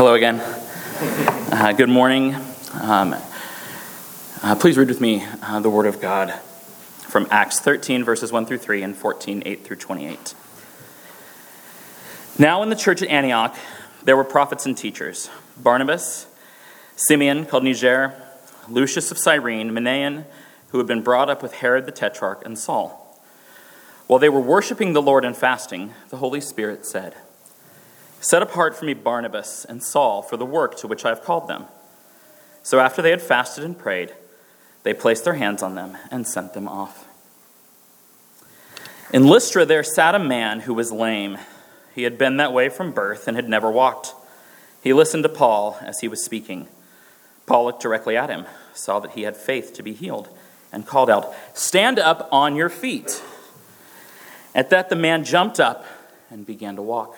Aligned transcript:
Hello 0.00 0.14
again. 0.14 0.40
Uh, 1.52 1.74
good 1.76 1.90
morning. 1.90 2.34
Um, 2.80 3.14
uh, 4.42 4.54
please 4.54 4.78
read 4.78 4.88
with 4.88 4.98
me 4.98 5.22
uh, 5.42 5.60
the 5.60 5.68
Word 5.68 5.84
of 5.84 6.00
God 6.00 6.32
from 7.00 7.26
Acts 7.30 7.60
13, 7.60 8.02
verses 8.02 8.32
1 8.32 8.46
through 8.46 8.56
3, 8.56 8.82
and 8.82 8.96
14, 8.96 9.42
8 9.44 9.62
through 9.62 9.76
28. 9.76 10.34
Now, 12.38 12.62
in 12.62 12.70
the 12.70 12.76
church 12.76 13.02
at 13.02 13.10
Antioch, 13.10 13.54
there 14.02 14.16
were 14.16 14.24
prophets 14.24 14.64
and 14.64 14.74
teachers 14.74 15.28
Barnabas, 15.58 16.26
Simeon, 16.96 17.44
called 17.44 17.64
Niger, 17.64 18.14
Lucius 18.70 19.10
of 19.10 19.18
Cyrene, 19.18 19.70
Manaen, 19.70 20.24
who 20.68 20.78
had 20.78 20.86
been 20.86 21.02
brought 21.02 21.28
up 21.28 21.42
with 21.42 21.56
Herod 21.56 21.84
the 21.84 21.92
Tetrarch, 21.92 22.42
and 22.46 22.58
Saul. 22.58 23.20
While 24.06 24.18
they 24.18 24.30
were 24.30 24.40
worshiping 24.40 24.94
the 24.94 25.02
Lord 25.02 25.26
and 25.26 25.36
fasting, 25.36 25.92
the 26.08 26.16
Holy 26.16 26.40
Spirit 26.40 26.86
said, 26.86 27.16
Set 28.20 28.42
apart 28.42 28.76
for 28.76 28.84
me 28.84 28.94
Barnabas 28.94 29.64
and 29.64 29.82
Saul 29.82 30.22
for 30.22 30.36
the 30.36 30.46
work 30.46 30.76
to 30.78 30.86
which 30.86 31.04
I 31.04 31.08
have 31.08 31.24
called 31.24 31.48
them. 31.48 31.64
So 32.62 32.78
after 32.78 33.00
they 33.00 33.10
had 33.10 33.22
fasted 33.22 33.64
and 33.64 33.78
prayed, 33.78 34.14
they 34.82 34.92
placed 34.92 35.24
their 35.24 35.34
hands 35.34 35.62
on 35.62 35.74
them 35.74 35.96
and 36.10 36.26
sent 36.26 36.52
them 36.52 36.68
off. 36.68 37.06
In 39.12 39.26
Lystra 39.26 39.64
there 39.64 39.82
sat 39.82 40.14
a 40.14 40.18
man 40.18 40.60
who 40.60 40.74
was 40.74 40.92
lame. 40.92 41.38
He 41.94 42.02
had 42.02 42.18
been 42.18 42.36
that 42.36 42.52
way 42.52 42.68
from 42.68 42.92
birth 42.92 43.26
and 43.26 43.36
had 43.36 43.48
never 43.48 43.70
walked. 43.70 44.14
He 44.82 44.92
listened 44.92 45.24
to 45.24 45.28
Paul 45.28 45.78
as 45.80 46.00
he 46.00 46.08
was 46.08 46.24
speaking. 46.24 46.68
Paul 47.46 47.64
looked 47.64 47.82
directly 47.82 48.16
at 48.16 48.30
him, 48.30 48.46
saw 48.74 49.00
that 49.00 49.12
he 49.12 49.22
had 49.22 49.36
faith 49.36 49.72
to 49.74 49.82
be 49.82 49.92
healed, 49.92 50.28
and 50.72 50.86
called 50.86 51.10
out, 51.10 51.34
Stand 51.54 51.98
up 51.98 52.28
on 52.30 52.54
your 52.54 52.68
feet. 52.68 53.22
At 54.54 54.70
that 54.70 54.88
the 54.88 54.96
man 54.96 55.24
jumped 55.24 55.58
up 55.58 55.84
and 56.30 56.46
began 56.46 56.76
to 56.76 56.82
walk. 56.82 57.16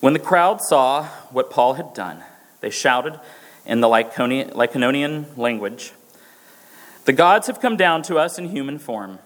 When 0.00 0.12
the 0.12 0.20
crowd 0.20 0.60
saw 0.62 1.06
what 1.30 1.50
Paul 1.50 1.74
had 1.74 1.92
done, 1.92 2.22
they 2.60 2.70
shouted 2.70 3.18
in 3.66 3.80
the 3.80 3.88
Lycaonian 3.88 5.36
language 5.36 5.92
The 7.04 7.12
gods 7.12 7.48
have 7.48 7.60
come 7.60 7.76
down 7.76 8.02
to 8.02 8.16
us 8.16 8.38
in 8.38 8.48
human 8.50 8.78
form. 8.78 9.18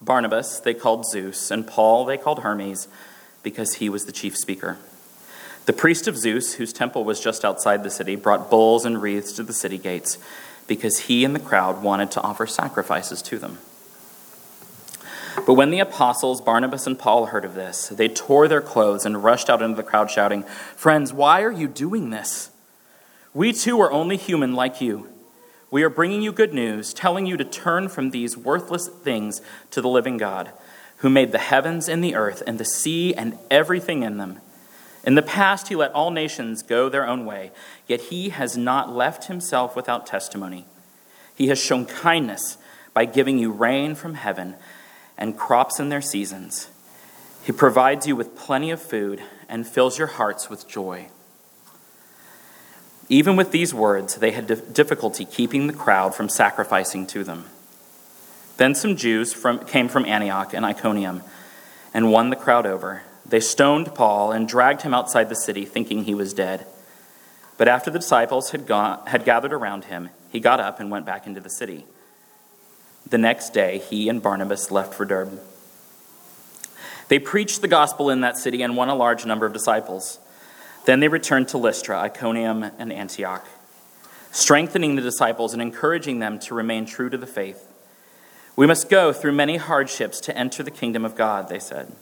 Barnabas 0.00 0.58
they 0.58 0.74
called 0.74 1.06
Zeus, 1.06 1.50
and 1.50 1.64
Paul 1.64 2.04
they 2.04 2.18
called 2.18 2.40
Hermes, 2.40 2.88
because 3.44 3.74
he 3.74 3.88
was 3.88 4.04
the 4.04 4.12
chief 4.12 4.36
speaker. 4.36 4.78
The 5.66 5.72
priest 5.72 6.08
of 6.08 6.18
Zeus, 6.18 6.54
whose 6.54 6.72
temple 6.72 7.04
was 7.04 7.20
just 7.20 7.44
outside 7.44 7.84
the 7.84 7.90
city, 7.90 8.16
brought 8.16 8.50
bulls 8.50 8.84
and 8.84 9.00
wreaths 9.00 9.32
to 9.34 9.44
the 9.44 9.52
city 9.52 9.78
gates, 9.78 10.18
because 10.66 11.00
he 11.00 11.24
and 11.24 11.36
the 11.36 11.40
crowd 11.40 11.84
wanted 11.84 12.10
to 12.12 12.20
offer 12.22 12.48
sacrifices 12.48 13.22
to 13.22 13.38
them. 13.38 13.58
But 15.44 15.54
when 15.54 15.70
the 15.70 15.80
apostles, 15.80 16.40
Barnabas 16.40 16.86
and 16.86 16.98
Paul, 16.98 17.26
heard 17.26 17.44
of 17.44 17.54
this, 17.54 17.88
they 17.88 18.08
tore 18.08 18.46
their 18.46 18.60
clothes 18.60 19.04
and 19.04 19.24
rushed 19.24 19.50
out 19.50 19.60
into 19.60 19.76
the 19.76 19.82
crowd, 19.82 20.10
shouting, 20.10 20.44
Friends, 20.76 21.12
why 21.12 21.42
are 21.42 21.50
you 21.50 21.66
doing 21.66 22.10
this? 22.10 22.50
We 23.34 23.52
too 23.52 23.80
are 23.80 23.90
only 23.90 24.16
human 24.16 24.54
like 24.54 24.80
you. 24.80 25.08
We 25.70 25.82
are 25.82 25.90
bringing 25.90 26.22
you 26.22 26.32
good 26.32 26.52
news, 26.52 26.92
telling 26.92 27.26
you 27.26 27.36
to 27.38 27.44
turn 27.44 27.88
from 27.88 28.10
these 28.10 28.36
worthless 28.36 28.88
things 28.88 29.40
to 29.70 29.80
the 29.80 29.88
living 29.88 30.18
God, 30.18 30.50
who 30.98 31.08
made 31.10 31.32
the 31.32 31.38
heavens 31.38 31.88
and 31.88 32.04
the 32.04 32.14
earth 32.14 32.42
and 32.46 32.58
the 32.58 32.64
sea 32.64 33.14
and 33.14 33.38
everything 33.50 34.02
in 34.02 34.18
them. 34.18 34.38
In 35.02 35.16
the 35.16 35.22
past, 35.22 35.68
he 35.68 35.74
let 35.74 35.92
all 35.92 36.10
nations 36.10 36.62
go 36.62 36.88
their 36.88 37.06
own 37.06 37.24
way, 37.24 37.50
yet 37.88 38.02
he 38.02 38.28
has 38.28 38.56
not 38.56 38.94
left 38.94 39.24
himself 39.24 39.74
without 39.74 40.06
testimony. 40.06 40.66
He 41.34 41.48
has 41.48 41.58
shown 41.58 41.86
kindness 41.86 42.58
by 42.94 43.06
giving 43.06 43.38
you 43.38 43.50
rain 43.50 43.94
from 43.94 44.14
heaven 44.14 44.54
and 45.16 45.38
crops 45.38 45.78
in 45.78 45.88
their 45.88 46.00
seasons. 46.00 46.68
He 47.44 47.52
provides 47.52 48.06
you 48.06 48.16
with 48.16 48.36
plenty 48.36 48.70
of 48.70 48.80
food 48.80 49.22
and 49.48 49.66
fills 49.66 49.98
your 49.98 50.06
hearts 50.08 50.48
with 50.48 50.68
joy. 50.68 51.08
Even 53.08 53.36
with 53.36 53.50
these 53.50 53.74
words, 53.74 54.16
they 54.16 54.30
had 54.30 54.46
difficulty 54.72 55.24
keeping 55.24 55.66
the 55.66 55.72
crowd 55.72 56.14
from 56.14 56.28
sacrificing 56.28 57.06
to 57.08 57.24
them. 57.24 57.44
Then 58.56 58.74
some 58.74 58.96
Jews 58.96 59.32
from, 59.32 59.64
came 59.64 59.88
from 59.88 60.04
Antioch 60.06 60.54
and 60.54 60.64
Iconium 60.64 61.22
and 61.92 62.12
won 62.12 62.30
the 62.30 62.36
crowd 62.36 62.64
over. 62.64 63.02
They 63.26 63.40
stoned 63.40 63.94
Paul 63.94 64.32
and 64.32 64.48
dragged 64.48 64.82
him 64.82 64.94
outside 64.94 65.28
the 65.28 65.34
city, 65.34 65.64
thinking 65.64 66.04
he 66.04 66.14
was 66.14 66.32
dead. 66.32 66.66
But 67.58 67.68
after 67.68 67.90
the 67.90 67.98
disciples 67.98 68.50
had, 68.50 68.66
gone, 68.66 69.06
had 69.06 69.24
gathered 69.24 69.52
around 69.52 69.84
him, 69.84 70.10
he 70.30 70.40
got 70.40 70.60
up 70.60 70.80
and 70.80 70.90
went 70.90 71.06
back 71.06 71.26
into 71.26 71.40
the 71.40 71.50
city. 71.50 71.86
The 73.08 73.18
next 73.18 73.50
day, 73.50 73.78
he 73.78 74.08
and 74.08 74.22
Barnabas 74.22 74.70
left 74.70 74.94
for 74.94 75.04
Derbe. 75.04 75.38
They 77.08 77.18
preached 77.18 77.60
the 77.60 77.68
gospel 77.68 78.10
in 78.10 78.22
that 78.22 78.38
city 78.38 78.62
and 78.62 78.76
won 78.76 78.88
a 78.88 78.94
large 78.94 79.26
number 79.26 79.44
of 79.44 79.52
disciples. 79.52 80.18
Then 80.84 81.00
they 81.00 81.08
returned 81.08 81.48
to 81.48 81.58
Lystra, 81.58 81.98
Iconium, 81.98 82.70
and 82.78 82.92
Antioch, 82.92 83.46
strengthening 84.30 84.96
the 84.96 85.02
disciples 85.02 85.52
and 85.52 85.62
encouraging 85.62 86.18
them 86.18 86.38
to 86.40 86.54
remain 86.54 86.86
true 86.86 87.10
to 87.10 87.18
the 87.18 87.26
faith. 87.26 87.68
We 88.56 88.66
must 88.66 88.90
go 88.90 89.12
through 89.12 89.32
many 89.32 89.56
hardships 89.56 90.20
to 90.20 90.36
enter 90.36 90.62
the 90.62 90.70
kingdom 90.70 91.04
of 91.04 91.14
God, 91.14 91.48
they 91.48 91.58
said. 91.58 91.92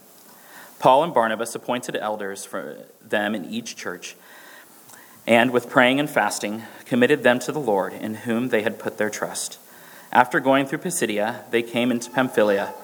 Paul 0.81 1.05
and 1.05 1.15
Barnabas 1.15 1.55
appointed 1.55 1.94
elders 1.94 2.44
for 2.44 2.87
them 3.03 3.34
in 3.34 3.44
each 3.44 3.77
church, 3.77 4.17
and 5.27 5.50
with 5.50 5.69
praying 5.69 6.00
and 6.00 6.11
fasting, 6.11 6.62
committed 6.87 7.22
them 7.22 7.38
to 7.41 7.53
the 7.53 7.61
Lord, 7.61 7.93
in 7.93 8.15
whom 8.15 8.49
they 8.49 8.62
had 8.62 8.78
put 8.78 8.97
their 8.97 9.11
trust. 9.11 9.59
After 10.12 10.41
going 10.41 10.66
through 10.66 10.78
Pisidia, 10.78 11.44
they 11.50 11.62
came 11.62 11.91
into 11.91 12.10
Pamphylia, 12.10 12.75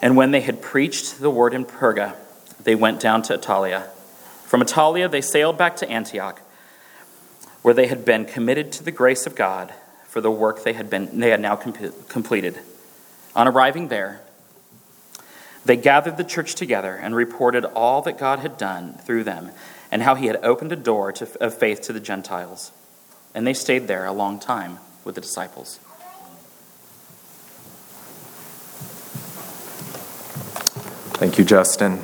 and 0.00 0.16
when 0.16 0.30
they 0.30 0.40
had 0.40 0.62
preached 0.62 1.20
the 1.20 1.30
word 1.30 1.52
in 1.52 1.64
Perga, 1.64 2.14
they 2.62 2.74
went 2.74 3.00
down 3.00 3.22
to 3.22 3.36
Attalia. 3.36 3.88
From 4.44 4.62
Attalia, 4.62 5.10
they 5.10 5.20
sailed 5.20 5.58
back 5.58 5.76
to 5.76 5.90
Antioch, 5.90 6.40
where 7.62 7.74
they 7.74 7.86
had 7.86 8.04
been 8.04 8.24
committed 8.24 8.72
to 8.72 8.82
the 8.82 8.90
grace 8.90 9.26
of 9.26 9.34
God 9.34 9.74
for 10.04 10.22
the 10.22 10.30
work 10.30 10.64
they 10.64 10.72
had, 10.72 10.88
been, 10.88 11.20
they 11.20 11.30
had 11.30 11.40
now 11.40 11.54
completed. 11.54 12.58
On 13.36 13.46
arriving 13.46 13.88
there, 13.88 14.22
they 15.66 15.76
gathered 15.76 16.16
the 16.16 16.24
church 16.24 16.54
together 16.54 16.94
and 16.94 17.14
reported 17.14 17.64
all 17.66 18.00
that 18.02 18.16
God 18.16 18.38
had 18.38 18.56
done 18.56 18.94
through 18.94 19.24
them 19.24 19.50
and 19.90 20.02
how 20.02 20.14
he 20.14 20.26
had 20.26 20.36
opened 20.42 20.72
a 20.72 20.76
door 20.76 21.12
to, 21.12 21.28
of 21.44 21.52
faith 21.52 21.82
to 21.82 21.92
the 21.92 22.00
Gentiles. 22.00 22.72
And 23.34 23.46
they 23.46 23.52
stayed 23.52 23.86
there 23.86 24.06
a 24.06 24.12
long 24.12 24.38
time 24.38 24.78
with 25.04 25.14
the 25.14 25.20
disciples. 25.20 25.78
Thank 31.18 31.36
you, 31.36 31.42
Justin. 31.42 31.98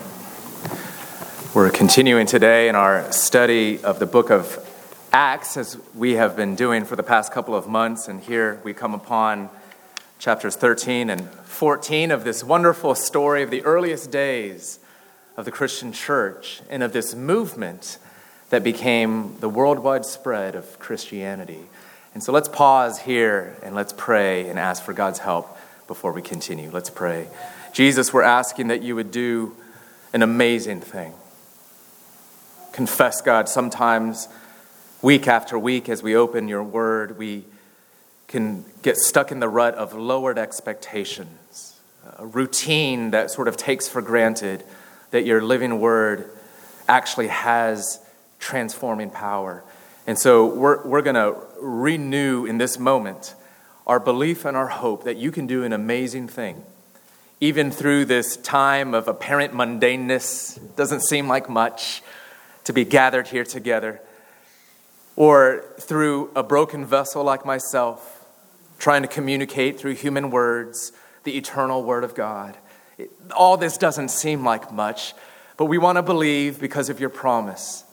We're 1.54 1.70
continuing 1.70 2.26
today 2.26 2.68
in 2.68 2.74
our 2.74 3.12
study 3.12 3.80
of 3.84 4.00
the 4.00 4.06
book 4.06 4.28
of 4.28 4.58
Acts, 5.12 5.56
as 5.56 5.78
we 5.94 6.14
have 6.14 6.34
been 6.34 6.56
doing 6.56 6.84
for 6.84 6.96
the 6.96 7.04
past 7.04 7.30
couple 7.30 7.54
of 7.54 7.68
months. 7.68 8.08
And 8.08 8.20
here 8.20 8.60
we 8.64 8.74
come 8.74 8.92
upon 8.92 9.50
chapters 10.18 10.56
13 10.56 11.10
and 11.10 11.30
14 11.30 12.10
of 12.10 12.24
this 12.24 12.42
wonderful 12.42 12.96
story 12.96 13.44
of 13.44 13.52
the 13.52 13.62
earliest 13.62 14.10
days 14.10 14.80
of 15.36 15.44
the 15.44 15.52
Christian 15.52 15.92
church 15.92 16.60
and 16.68 16.82
of 16.82 16.92
this 16.92 17.14
movement 17.14 17.98
that 18.50 18.64
became 18.64 19.38
the 19.38 19.48
worldwide 19.48 20.04
spread 20.04 20.56
of 20.56 20.80
Christianity. 20.80 21.66
And 22.14 22.22
so 22.24 22.32
let's 22.32 22.48
pause 22.48 22.98
here 22.98 23.56
and 23.62 23.76
let's 23.76 23.92
pray 23.92 24.48
and 24.48 24.58
ask 24.58 24.82
for 24.82 24.92
God's 24.92 25.20
help 25.20 25.56
before 25.86 26.10
we 26.10 26.20
continue. 26.20 26.68
Let's 26.72 26.90
pray. 26.90 27.28
Jesus, 27.74 28.12
we're 28.12 28.22
asking 28.22 28.68
that 28.68 28.82
you 28.82 28.94
would 28.94 29.10
do 29.10 29.52
an 30.12 30.22
amazing 30.22 30.80
thing. 30.80 31.12
Confess, 32.72 33.20
God, 33.20 33.48
sometimes 33.48 34.28
week 35.02 35.26
after 35.26 35.58
week 35.58 35.88
as 35.88 36.00
we 36.00 36.14
open 36.14 36.46
your 36.46 36.62
word, 36.62 37.18
we 37.18 37.44
can 38.28 38.64
get 38.82 38.96
stuck 38.96 39.32
in 39.32 39.40
the 39.40 39.48
rut 39.48 39.74
of 39.74 39.92
lowered 39.92 40.38
expectations, 40.38 41.80
a 42.16 42.24
routine 42.24 43.10
that 43.10 43.32
sort 43.32 43.48
of 43.48 43.56
takes 43.56 43.88
for 43.88 44.00
granted 44.00 44.62
that 45.10 45.24
your 45.24 45.42
living 45.42 45.80
word 45.80 46.30
actually 46.88 47.26
has 47.26 47.98
transforming 48.38 49.10
power. 49.10 49.64
And 50.06 50.16
so 50.16 50.46
we're, 50.46 50.86
we're 50.86 51.02
going 51.02 51.16
to 51.16 51.36
renew 51.60 52.46
in 52.46 52.58
this 52.58 52.78
moment 52.78 53.34
our 53.84 53.98
belief 53.98 54.44
and 54.44 54.56
our 54.56 54.68
hope 54.68 55.02
that 55.02 55.16
you 55.16 55.32
can 55.32 55.48
do 55.48 55.64
an 55.64 55.72
amazing 55.72 56.28
thing 56.28 56.62
even 57.44 57.70
through 57.70 58.06
this 58.06 58.38
time 58.38 58.94
of 58.94 59.06
apparent 59.06 59.52
mundaneness, 59.52 60.58
doesn't 60.76 61.02
seem 61.02 61.28
like 61.28 61.46
much 61.46 62.02
to 62.64 62.72
be 62.72 62.86
gathered 62.86 63.28
here 63.28 63.44
together, 63.44 64.00
or 65.14 65.62
through 65.78 66.30
a 66.34 66.42
broken 66.42 66.86
vessel 66.86 67.22
like 67.22 67.44
myself, 67.44 68.26
trying 68.78 69.02
to 69.02 69.08
communicate 69.08 69.78
through 69.78 69.92
human 69.92 70.30
words 70.30 70.90
the 71.24 71.36
eternal 71.36 71.84
Word 71.84 72.02
of 72.02 72.14
God. 72.14 72.56
It, 72.96 73.10
all 73.36 73.58
this 73.58 73.76
doesn't 73.76 74.08
seem 74.08 74.42
like 74.42 74.72
much, 74.72 75.12
but 75.58 75.66
we 75.66 75.76
want 75.76 75.96
to 75.96 76.02
believe 76.02 76.58
because 76.58 76.88
of 76.88 76.98
your 76.98 77.10
promise 77.10 77.84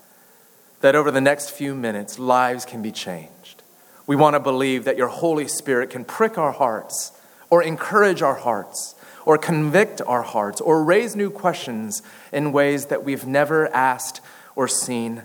that 0.79 0.95
over 0.95 1.11
the 1.11 1.19
next 1.19 1.51
few 1.51 1.75
minutes, 1.75 2.17
lives 2.17 2.63
can 2.63 2.81
be 2.81 2.93
changed. 2.93 3.63
We 4.07 4.15
want 4.15 4.35
to 4.35 4.39
believe 4.39 4.85
that 4.85 4.95
your 4.95 5.09
Holy 5.09 5.49
Spirit 5.49 5.89
can 5.89 6.05
prick 6.05 6.37
our 6.37 6.53
hearts 6.53 7.11
or 7.49 7.61
encourage 7.61 8.21
our 8.21 8.35
hearts 8.35 8.95
or 9.25 9.37
convict 9.37 10.01
our 10.01 10.23
hearts 10.23 10.61
or 10.61 10.83
raise 10.83 11.15
new 11.15 11.29
questions 11.29 12.01
in 12.31 12.51
ways 12.51 12.87
that 12.87 13.03
we've 13.03 13.25
never 13.25 13.67
asked 13.73 14.21
or 14.55 14.67
seen 14.67 15.23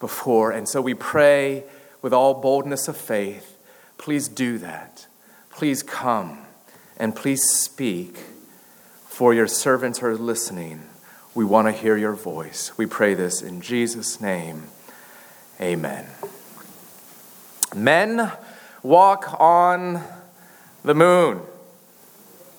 before. 0.00 0.50
And 0.50 0.68
so 0.68 0.80
we 0.80 0.94
pray 0.94 1.64
with 2.02 2.12
all 2.12 2.34
boldness 2.34 2.88
of 2.88 2.96
faith 2.96 3.58
please 3.98 4.28
do 4.28 4.56
that. 4.58 5.06
Please 5.50 5.82
come 5.82 6.38
and 6.96 7.14
please 7.14 7.42
speak, 7.42 8.16
for 9.06 9.34
your 9.34 9.46
servants 9.48 10.02
are 10.02 10.16
listening. 10.16 10.88
We 11.34 11.44
want 11.44 11.66
to 11.66 11.72
hear 11.72 11.96
your 11.96 12.14
voice. 12.14 12.72
We 12.78 12.86
pray 12.86 13.14
this 13.14 13.42
in 13.42 13.60
Jesus' 13.60 14.20
name. 14.20 14.64
Amen. 15.60 16.06
Men 17.74 18.32
walk 18.82 19.38
on 19.38 20.02
the 20.84 20.94
moon. 20.94 21.42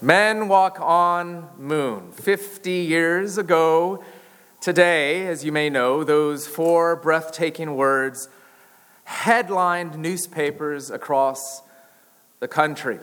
Men 0.02 0.48
walk 0.48 0.80
on 0.80 1.50
moon. 1.58 2.14
50 2.14 2.72
years 2.72 3.38
ago 3.38 4.02
today, 4.62 5.28
as 5.28 5.44
you 5.44 5.52
may 5.52 5.70
know, 5.70 6.06
those 6.06 6.48
four 6.48 6.96
breathtaking 6.96 7.76
words 7.76 8.30
headlined 9.04 9.98
newspapers 9.98 10.90
across 10.90 11.62
the 12.40 12.48
country 12.48 13.00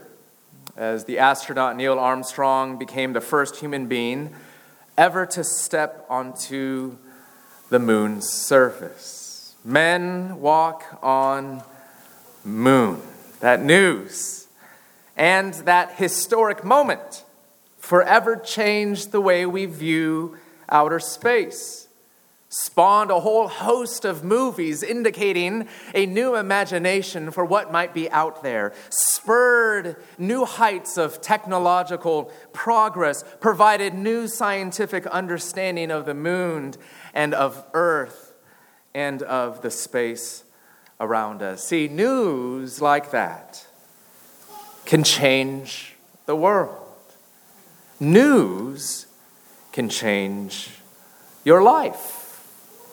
as 0.75 1.05
the 1.05 1.19
astronaut 1.19 1.77
Neil 1.77 1.99
Armstrong 1.99 2.79
became 2.79 3.13
the 3.13 3.21
first 3.21 3.57
human 3.57 3.89
being 3.89 4.35
ever 4.97 5.27
to 5.27 5.45
step 5.45 6.07
onto 6.09 6.97
the 7.69 7.79
moon's 7.79 8.27
surface. 8.27 9.55
Men 9.63 10.41
walk 10.41 10.99
on 11.03 11.63
moon. 12.43 13.03
That 13.41 13.63
news 13.63 14.46
and 15.17 15.55
that 15.55 15.93
historic 15.95 16.65
moment 16.65 17.25
forever 17.79 18.37
changed 18.37 19.13
the 19.13 19.21
way 19.21 19.47
we 19.47 19.67
view 19.67 20.37
outer 20.69 20.99
space 20.99 21.87
spawned 22.49 23.11
a 23.11 23.21
whole 23.21 23.49
host 23.49 24.05
of 24.05 24.25
movies 24.25 24.83
indicating 24.83 25.69
a 25.95 26.07
new 26.07 26.37
imagination 26.37 27.31
for 27.31 27.45
what 27.45 27.73
might 27.73 27.93
be 27.93 28.11
out 28.11 28.43
there, 28.43 28.73
spurred 28.89 29.97
new 30.17 30.45
heights 30.45 30.97
of 30.97 31.21
technological 31.21 32.31
progress, 32.53 33.25
provided 33.41 33.93
new 33.95 34.29
scientific 34.29 35.07
understanding 35.09 35.91
of 35.91 36.07
the 36.07 36.15
moon 36.15 36.73
and 37.13 37.35
of 37.35 37.63
Earth 37.75 38.35
and 38.95 39.23
of 39.23 39.61
the 39.63 39.71
space 39.71 40.45
around 41.01 41.43
us. 41.43 41.65
See, 41.65 41.89
news 41.89 42.81
like 42.81 43.11
that 43.11 43.66
can 44.87 45.05
change 45.05 45.95
the 46.25 46.37
world. 46.37 46.83
News 48.01 49.07
can 49.73 49.89
change 49.89 50.71
your 51.45 51.63
life. 51.63 52.43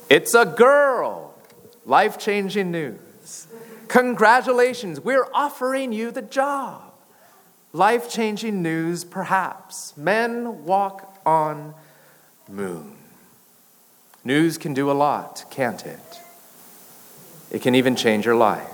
It's 0.10 0.34
a 0.34 0.46
girl. 0.46 1.34
Life 1.86 2.18
changing 2.18 2.72
news. 2.72 3.48
Congratulations, 3.88 5.00
we're 5.00 5.28
offering 5.34 5.94
you 5.94 6.12
the 6.12 6.22
job. 6.22 6.82
Life 7.74 8.10
changing 8.10 8.62
news, 8.62 9.04
perhaps. 9.04 9.96
Men 9.96 10.66
walk 10.66 11.20
on 11.26 11.74
moon. 12.50 12.96
News 14.24 14.58
can 14.58 14.74
do 14.74 14.90
a 14.90 14.94
lot, 14.94 15.46
can't 15.52 15.86
it? 15.86 16.00
It 17.52 17.62
can 17.62 17.76
even 17.76 17.96
change 17.96 18.26
your 18.26 18.36
life. 18.36 18.73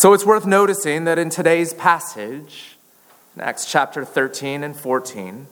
So 0.00 0.14
it's 0.14 0.24
worth 0.24 0.46
noticing 0.46 1.04
that 1.04 1.18
in 1.18 1.28
today's 1.28 1.74
passage, 1.74 2.78
in 3.36 3.42
Acts 3.42 3.70
chapter 3.70 4.02
13 4.02 4.64
and 4.64 4.74
14, 4.74 5.46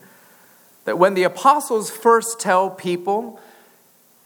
that 0.85 0.97
when 0.97 1.13
the 1.13 1.21
apostles 1.21 1.91
first 1.91 2.39
tell 2.39 2.71
people 2.71 3.39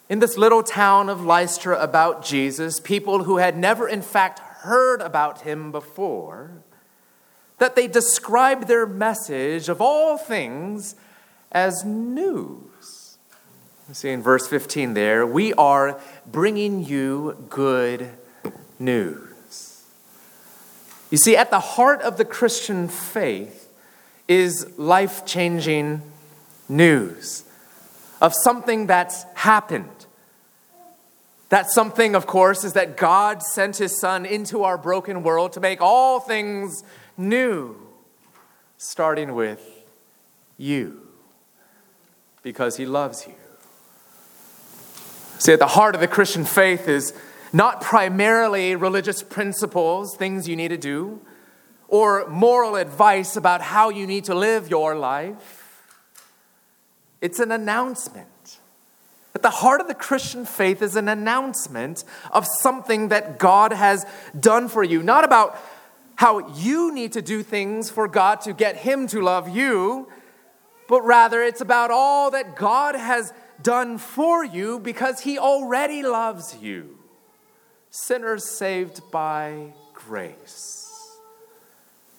in 0.07 0.19
this 0.19 0.37
little 0.37 0.63
town 0.63 1.09
of 1.09 1.25
Lystra 1.25 1.77
about 1.77 2.23
Jesus, 2.23 2.79
people 2.79 3.25
who 3.25 3.35
had 3.35 3.57
never, 3.57 3.85
in 3.85 4.01
fact, 4.01 4.39
heard 4.39 5.01
about 5.01 5.41
him 5.41 5.73
before, 5.73 6.51
that 7.57 7.75
they 7.75 7.89
describe 7.89 8.67
their 8.67 8.85
message 8.85 9.67
of 9.67 9.81
all 9.81 10.17
things 10.17 10.95
as 11.51 11.83
news. 11.83 13.17
You 13.89 13.93
see 13.93 14.11
in 14.11 14.21
verse 14.21 14.47
15 14.47 14.93
there, 14.93 15.27
we 15.27 15.53
are 15.55 15.99
bringing 16.25 16.81
you 16.81 17.45
good 17.49 18.09
news. 18.79 19.22
You 21.13 21.17
see, 21.17 21.37
at 21.37 21.51
the 21.51 21.59
heart 21.59 22.01
of 22.01 22.17
the 22.17 22.25
Christian 22.25 22.87
faith 22.87 23.71
is 24.27 24.65
life 24.79 25.27
changing 25.27 26.01
news 26.67 27.43
of 28.19 28.33
something 28.33 28.87
that's 28.87 29.21
happened. 29.35 30.07
That 31.49 31.69
something, 31.69 32.15
of 32.15 32.25
course, 32.25 32.63
is 32.63 32.73
that 32.73 32.97
God 32.97 33.43
sent 33.43 33.77
his 33.77 33.99
Son 33.99 34.25
into 34.25 34.63
our 34.63 34.75
broken 34.75 35.21
world 35.21 35.53
to 35.53 35.59
make 35.59 35.81
all 35.81 36.19
things 36.19 36.83
new, 37.15 37.75
starting 38.79 39.35
with 39.35 39.61
you, 40.57 40.99
because 42.41 42.77
he 42.77 42.87
loves 42.87 43.27
you. 43.27 43.35
See, 45.37 45.53
at 45.53 45.59
the 45.59 45.67
heart 45.67 45.93
of 45.93 46.01
the 46.01 46.07
Christian 46.07 46.43
faith 46.43 46.87
is 46.87 47.13
not 47.53 47.81
primarily 47.81 48.75
religious 48.75 49.21
principles, 49.21 50.15
things 50.15 50.49
you 50.49 50.55
need 50.55 50.69
to 50.69 50.77
do, 50.77 51.21
or 51.87 52.27
moral 52.27 52.75
advice 52.75 53.35
about 53.35 53.61
how 53.61 53.89
you 53.89 54.07
need 54.07 54.23
to 54.25 54.33
live 54.33 54.69
your 54.69 54.95
life. 54.95 55.83
It's 57.21 57.39
an 57.39 57.51
announcement. 57.51 58.27
At 59.35 59.43
the 59.43 59.51
heart 59.51 59.81
of 59.81 59.87
the 59.87 59.93
Christian 59.93 60.45
faith 60.45 60.81
is 60.81 60.95
an 60.95 61.07
announcement 61.07 62.03
of 62.31 62.47
something 62.47 63.09
that 63.09 63.37
God 63.37 63.71
has 63.71 64.05
done 64.37 64.67
for 64.67 64.83
you, 64.83 65.03
not 65.03 65.23
about 65.23 65.57
how 66.15 66.49
you 66.55 66.91
need 66.91 67.13
to 67.13 67.21
do 67.21 67.43
things 67.43 67.89
for 67.89 68.07
God 68.07 68.41
to 68.41 68.53
get 68.53 68.77
Him 68.77 69.07
to 69.07 69.21
love 69.21 69.47
you, 69.47 70.07
but 70.87 71.01
rather 71.03 71.43
it's 71.43 71.61
about 71.61 71.91
all 71.91 72.31
that 72.31 72.55
God 72.55 72.95
has 72.95 73.31
done 73.61 73.99
for 73.99 74.43
you 74.43 74.79
because 74.79 75.21
He 75.21 75.37
already 75.37 76.01
loves 76.01 76.57
you. 76.59 76.97
Sinners 77.95 78.49
saved 78.49 79.01
by 79.11 79.71
grace. 79.93 80.83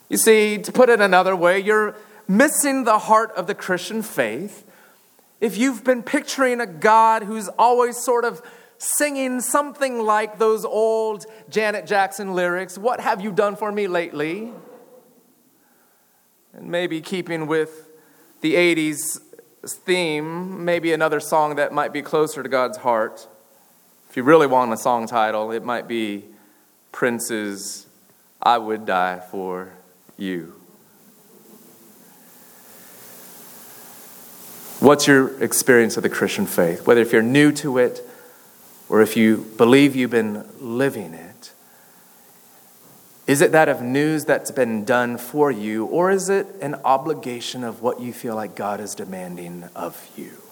You 0.08 0.16
see, 0.16 0.56
to 0.56 0.70
put 0.70 0.88
it 0.88 1.00
another 1.00 1.34
way, 1.34 1.58
you're 1.58 1.96
missing 2.28 2.84
the 2.84 3.00
heart 3.00 3.32
of 3.32 3.48
the 3.48 3.56
Christian 3.56 4.00
faith 4.00 4.64
if 5.40 5.58
you've 5.58 5.82
been 5.82 6.04
picturing 6.04 6.60
a 6.60 6.66
God 6.66 7.24
who's 7.24 7.48
always 7.58 7.96
sort 7.98 8.24
of 8.24 8.40
singing 8.78 9.40
something 9.40 9.98
like 9.98 10.38
those 10.38 10.64
old 10.64 11.26
Janet 11.50 11.86
Jackson 11.86 12.34
lyrics, 12.34 12.78
What 12.78 13.00
have 13.00 13.20
you 13.20 13.32
done 13.32 13.56
for 13.56 13.72
me 13.72 13.88
lately? 13.88 14.52
And 16.52 16.70
maybe 16.70 17.00
keeping 17.00 17.48
with 17.48 17.88
the 18.42 18.54
80s 18.54 19.20
theme, 19.66 20.64
maybe 20.64 20.92
another 20.92 21.18
song 21.18 21.56
that 21.56 21.72
might 21.72 21.92
be 21.92 22.00
closer 22.00 22.44
to 22.44 22.48
God's 22.48 22.78
heart. 22.78 23.26
If 24.14 24.18
you 24.18 24.22
really 24.22 24.46
want 24.46 24.72
a 24.72 24.76
song 24.76 25.08
title, 25.08 25.50
it 25.50 25.64
might 25.64 25.88
be 25.88 26.22
Prince's 26.92 27.88
I 28.40 28.58
Would 28.58 28.86
Die 28.86 29.20
for 29.28 29.72
You. 30.16 30.54
What's 34.78 35.08
your 35.08 35.42
experience 35.42 35.96
of 35.96 36.04
the 36.04 36.08
Christian 36.08 36.46
faith? 36.46 36.86
Whether 36.86 37.00
if 37.00 37.12
you're 37.12 37.22
new 37.22 37.50
to 37.54 37.78
it 37.78 38.08
or 38.88 39.02
if 39.02 39.16
you 39.16 39.52
believe 39.56 39.96
you've 39.96 40.12
been 40.12 40.46
living 40.60 41.12
it. 41.12 41.52
Is 43.26 43.40
it 43.40 43.50
that 43.50 43.68
of 43.68 43.82
news 43.82 44.26
that's 44.26 44.52
been 44.52 44.84
done 44.84 45.18
for 45.18 45.50
you, 45.50 45.86
or 45.86 46.12
is 46.12 46.28
it 46.28 46.46
an 46.62 46.76
obligation 46.84 47.64
of 47.64 47.82
what 47.82 48.00
you 48.00 48.12
feel 48.12 48.36
like 48.36 48.54
God 48.54 48.78
is 48.78 48.94
demanding 48.94 49.64
of 49.74 50.08
you? 50.16 50.43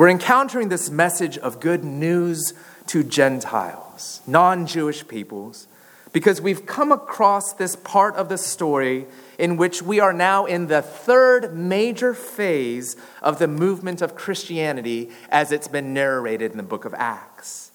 We're 0.00 0.08
encountering 0.08 0.70
this 0.70 0.88
message 0.88 1.36
of 1.36 1.60
good 1.60 1.84
news 1.84 2.54
to 2.86 3.04
Gentiles, 3.04 4.22
non 4.26 4.66
Jewish 4.66 5.06
peoples, 5.06 5.68
because 6.10 6.40
we've 6.40 6.64
come 6.64 6.90
across 6.90 7.52
this 7.52 7.76
part 7.76 8.16
of 8.16 8.30
the 8.30 8.38
story 8.38 9.04
in 9.38 9.58
which 9.58 9.82
we 9.82 10.00
are 10.00 10.14
now 10.14 10.46
in 10.46 10.68
the 10.68 10.80
third 10.80 11.54
major 11.54 12.14
phase 12.14 12.96
of 13.20 13.38
the 13.38 13.46
movement 13.46 14.00
of 14.00 14.14
Christianity 14.14 15.10
as 15.28 15.52
it's 15.52 15.68
been 15.68 15.92
narrated 15.92 16.50
in 16.52 16.56
the 16.56 16.62
book 16.62 16.86
of 16.86 16.94
Acts. 16.94 17.70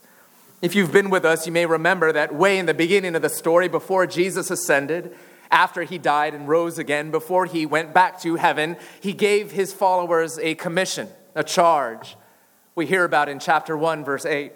If 0.63 0.74
you've 0.74 0.91
been 0.91 1.12
with 1.12 1.25
us, 1.25 1.46
you 1.46 1.51
may 1.51 1.67
remember 1.67 2.12
that 2.12 2.34
way 2.34 2.58
in 2.58 2.65
the 2.65 2.74
beginning 2.74 3.13
of 3.13 3.22
the 3.22 3.29
story, 3.29 3.67
before 3.67 4.08
Jesus 4.08 4.50
ascended, 4.50 5.15
after 5.51 5.84
he 5.84 6.00
died 6.00 6.34
and 6.34 6.48
rose 6.48 6.79
again, 6.79 7.12
before 7.12 7.46
he 7.46 7.67
went 7.67 7.94
back 7.94 8.20
to 8.22 8.38
heaven, 8.38 8.77
he 9.00 9.13
gave 9.13 9.51
his 9.51 9.72
followers 9.72 10.39
a 10.39 10.55
commission, 10.55 11.08
a 11.36 11.44
charge. 11.44 12.18
We 12.74 12.86
hear 12.86 13.04
about 13.04 13.30
in 13.30 13.39
chapter 13.39 13.77
1, 13.77 14.04
verse 14.04 14.25
8, 14.25 14.54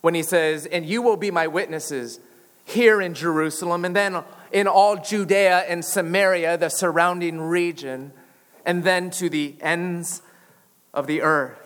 when 0.00 0.14
he 0.14 0.22
says, 0.22 0.66
And 0.66 0.86
you 0.86 1.02
will 1.02 1.16
be 1.16 1.30
my 1.30 1.46
witnesses 1.46 2.20
here 2.64 3.00
in 3.00 3.14
Jerusalem, 3.14 3.84
and 3.84 3.94
then 3.94 4.22
in 4.52 4.66
all 4.66 4.96
Judea 4.96 5.64
and 5.68 5.84
Samaria, 5.84 6.56
the 6.56 6.68
surrounding 6.68 7.40
region, 7.40 8.12
and 8.64 8.84
then 8.84 9.10
to 9.10 9.28
the 9.28 9.56
ends 9.60 10.22
of 10.94 11.06
the 11.06 11.22
earth. 11.22 11.58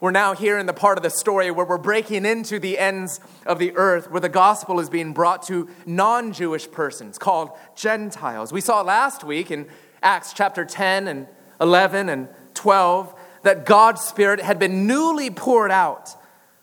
We're 0.00 0.12
now 0.12 0.32
here 0.32 0.58
in 0.58 0.66
the 0.66 0.72
part 0.72 0.96
of 0.96 1.02
the 1.02 1.10
story 1.10 1.50
where 1.50 1.66
we're 1.66 1.76
breaking 1.76 2.24
into 2.24 2.60
the 2.60 2.78
ends 2.78 3.18
of 3.44 3.58
the 3.58 3.74
earth, 3.74 4.08
where 4.08 4.20
the 4.20 4.28
gospel 4.28 4.78
is 4.78 4.88
being 4.88 5.12
brought 5.12 5.42
to 5.48 5.68
non 5.86 6.32
Jewish 6.32 6.70
persons 6.70 7.18
called 7.18 7.50
Gentiles. 7.74 8.52
We 8.52 8.60
saw 8.60 8.82
last 8.82 9.24
week 9.24 9.50
in 9.50 9.66
Acts 10.00 10.32
chapter 10.32 10.64
10 10.64 11.08
and 11.08 11.26
11 11.60 12.08
and 12.08 12.28
12 12.54 13.17
that 13.48 13.64
God's 13.64 14.02
Spirit 14.02 14.40
had 14.40 14.58
been 14.58 14.86
newly 14.86 15.30
poured 15.30 15.70
out 15.70 16.14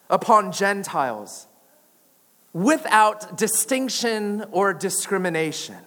upon 0.07 0.51
Gentiles 0.51 1.47
without 2.53 3.39
distinction 3.39 4.45
or 4.51 4.71
discrimination. 4.71 5.77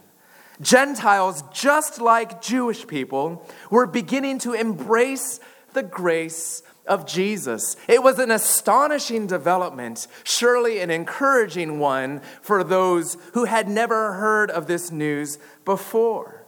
Gentiles, 0.60 1.44
just 1.52 2.00
like 2.00 2.42
Jewish 2.42 2.84
people, 2.88 3.46
were 3.70 3.86
beginning 3.86 4.40
to 4.40 4.54
embrace 4.54 5.38
the 5.72 5.84
grace 5.84 6.64
of 6.84 7.06
Jesus. 7.06 7.76
It 7.86 8.02
was 8.02 8.18
an 8.18 8.32
astonishing 8.32 9.28
development, 9.28 10.08
surely 10.24 10.80
an 10.80 10.90
encouraging 10.90 11.78
one 11.78 12.22
for 12.42 12.64
those 12.64 13.16
who 13.34 13.44
had 13.44 13.68
never 13.68 14.14
heard 14.14 14.50
of 14.50 14.66
this 14.66 14.90
news 14.90 15.38
before. 15.64 16.44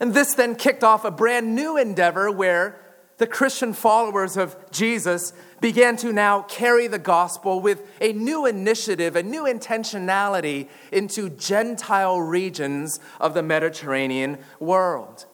And 0.00 0.14
this 0.14 0.34
then 0.34 0.56
kicked 0.56 0.82
off 0.82 1.04
a 1.04 1.12
brand 1.12 1.54
new 1.54 1.76
endeavor 1.76 2.28
where 2.28 2.80
the 3.18 3.26
Christian 3.26 3.72
followers 3.72 4.36
of 4.36 4.56
Jesus 4.70 5.32
began 5.60 5.96
to 5.98 6.12
now 6.12 6.42
carry 6.42 6.86
the 6.86 6.98
gospel 6.98 7.60
with 7.60 7.82
a 8.00 8.12
new 8.12 8.46
initiative, 8.46 9.16
a 9.16 9.22
new 9.22 9.42
intentionality 9.42 10.68
into 10.90 11.28
Gentile 11.28 12.20
regions 12.20 13.00
of 13.20 13.34
the 13.34 13.42
Mediterranean 13.42 14.38
world 14.58 15.26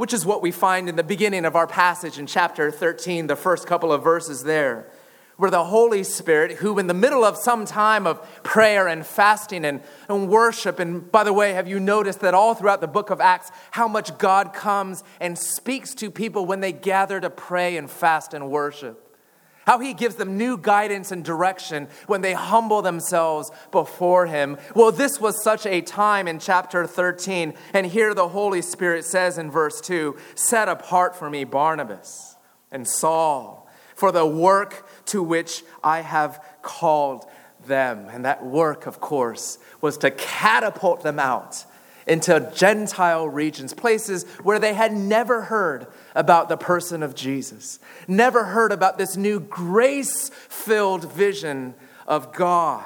which 0.00 0.14
is 0.14 0.24
what 0.24 0.40
we 0.40 0.50
find 0.50 0.88
in 0.88 0.96
the 0.96 1.04
beginning 1.04 1.44
of 1.44 1.54
our 1.54 1.66
passage 1.66 2.18
in 2.18 2.26
chapter 2.26 2.70
13, 2.70 3.26
the 3.26 3.36
first 3.36 3.66
couple 3.66 3.92
of 3.92 4.02
verses 4.02 4.44
there, 4.44 4.86
where 5.40 5.50
the 5.50 5.64
Holy 5.64 6.04
Spirit, 6.04 6.58
who 6.58 6.78
in 6.78 6.86
the 6.86 6.92
middle 6.92 7.24
of 7.24 7.34
some 7.34 7.64
time 7.64 8.06
of 8.06 8.20
prayer 8.42 8.86
and 8.86 9.06
fasting 9.06 9.64
and, 9.64 9.80
and 10.06 10.28
worship, 10.28 10.78
and 10.78 11.10
by 11.10 11.24
the 11.24 11.32
way, 11.32 11.54
have 11.54 11.66
you 11.66 11.80
noticed 11.80 12.20
that 12.20 12.34
all 12.34 12.54
throughout 12.54 12.82
the 12.82 12.86
book 12.86 13.08
of 13.08 13.22
Acts, 13.22 13.50
how 13.70 13.88
much 13.88 14.18
God 14.18 14.52
comes 14.52 15.02
and 15.18 15.38
speaks 15.38 15.94
to 15.94 16.10
people 16.10 16.44
when 16.44 16.60
they 16.60 16.72
gather 16.72 17.18
to 17.20 17.30
pray 17.30 17.78
and 17.78 17.90
fast 17.90 18.34
and 18.34 18.50
worship? 18.50 19.06
how 19.66 19.78
he 19.78 19.94
gives 19.94 20.16
them 20.16 20.36
new 20.36 20.56
guidance 20.56 21.12
and 21.12 21.24
direction 21.24 21.86
when 22.08 22.22
they 22.22 22.32
humble 22.32 22.82
themselves 22.82 23.52
before 23.70 24.26
him. 24.26 24.56
Well, 24.74 24.90
this 24.90 25.20
was 25.20 25.44
such 25.44 25.64
a 25.64 25.80
time 25.80 26.26
in 26.26 26.40
chapter 26.40 26.88
13. 26.88 27.54
And 27.72 27.86
here 27.86 28.12
the 28.12 28.26
Holy 28.26 28.62
Spirit 28.62 29.04
says 29.04 29.38
in 29.38 29.48
verse 29.48 29.80
2 29.80 30.16
Set 30.34 30.68
apart 30.68 31.14
for 31.14 31.30
me 31.30 31.44
Barnabas 31.44 32.34
and 32.72 32.88
Saul 32.88 33.60
for 34.00 34.10
the 34.10 34.24
work 34.24 34.88
to 35.06 35.22
which 35.22 35.62
I 35.82 36.00
have 36.00 36.42
called 36.62 37.26
them. 37.66 38.06
And 38.10 38.24
that 38.24 38.44
work, 38.44 38.86
of 38.86 39.00
course, 39.00 39.58
was 39.80 39.98
to 39.98 40.10
catapult 40.10 41.02
them 41.02 41.18
out 41.18 41.64
into 42.06 42.50
Gentile 42.54 43.28
regions, 43.28 43.72
places 43.74 44.24
where 44.42 44.58
they 44.58 44.74
had 44.74 44.92
never 44.92 45.42
heard 45.42 45.86
about 46.14 46.48
the 46.48 46.56
person 46.56 47.02
of 47.02 47.14
Jesus, 47.14 47.78
never 48.08 48.44
heard 48.44 48.72
about 48.72 48.98
this 48.98 49.16
new 49.16 49.38
grace 49.38 50.30
filled 50.48 51.12
vision 51.12 51.74
of 52.06 52.32
God. 52.32 52.84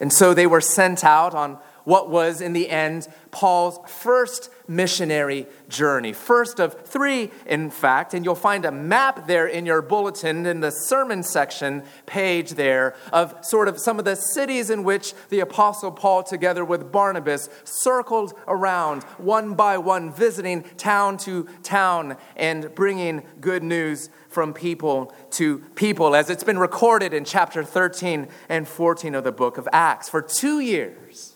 And 0.00 0.12
so 0.12 0.32
they 0.32 0.46
were 0.46 0.60
sent 0.60 1.04
out 1.04 1.34
on 1.34 1.58
what 1.84 2.10
was, 2.10 2.40
in 2.40 2.52
the 2.52 2.68
end, 2.68 3.08
Paul's 3.30 3.78
first 3.90 4.50
missionary 4.66 5.46
journey. 5.68 6.12
First 6.12 6.58
of 6.58 6.86
three, 6.86 7.30
in 7.46 7.70
fact, 7.70 8.14
and 8.14 8.24
you'll 8.24 8.34
find 8.34 8.64
a 8.64 8.72
map 8.72 9.26
there 9.26 9.46
in 9.46 9.66
your 9.66 9.82
bulletin 9.82 10.46
in 10.46 10.60
the 10.60 10.70
sermon 10.70 11.22
section 11.22 11.82
page 12.06 12.52
there 12.52 12.94
of 13.12 13.34
sort 13.42 13.68
of 13.68 13.78
some 13.78 13.98
of 13.98 14.04
the 14.04 14.14
cities 14.14 14.70
in 14.70 14.84
which 14.84 15.12
the 15.28 15.40
Apostle 15.40 15.92
Paul, 15.92 16.22
together 16.22 16.64
with 16.64 16.90
Barnabas, 16.90 17.48
circled 17.64 18.32
around 18.48 19.02
one 19.18 19.54
by 19.54 19.78
one, 19.78 20.12
visiting 20.12 20.62
town 20.76 21.18
to 21.18 21.44
town 21.62 22.16
and 22.36 22.74
bringing 22.74 23.22
good 23.40 23.62
news 23.62 24.08
from 24.28 24.54
people 24.54 25.14
to 25.30 25.58
people, 25.74 26.16
as 26.16 26.30
it's 26.30 26.44
been 26.44 26.58
recorded 26.58 27.12
in 27.12 27.24
chapter 27.24 27.62
13 27.62 28.28
and 28.48 28.66
14 28.66 29.14
of 29.14 29.24
the 29.24 29.32
book 29.32 29.58
of 29.58 29.68
Acts. 29.72 30.08
For 30.08 30.22
two 30.22 30.60
years, 30.60 31.33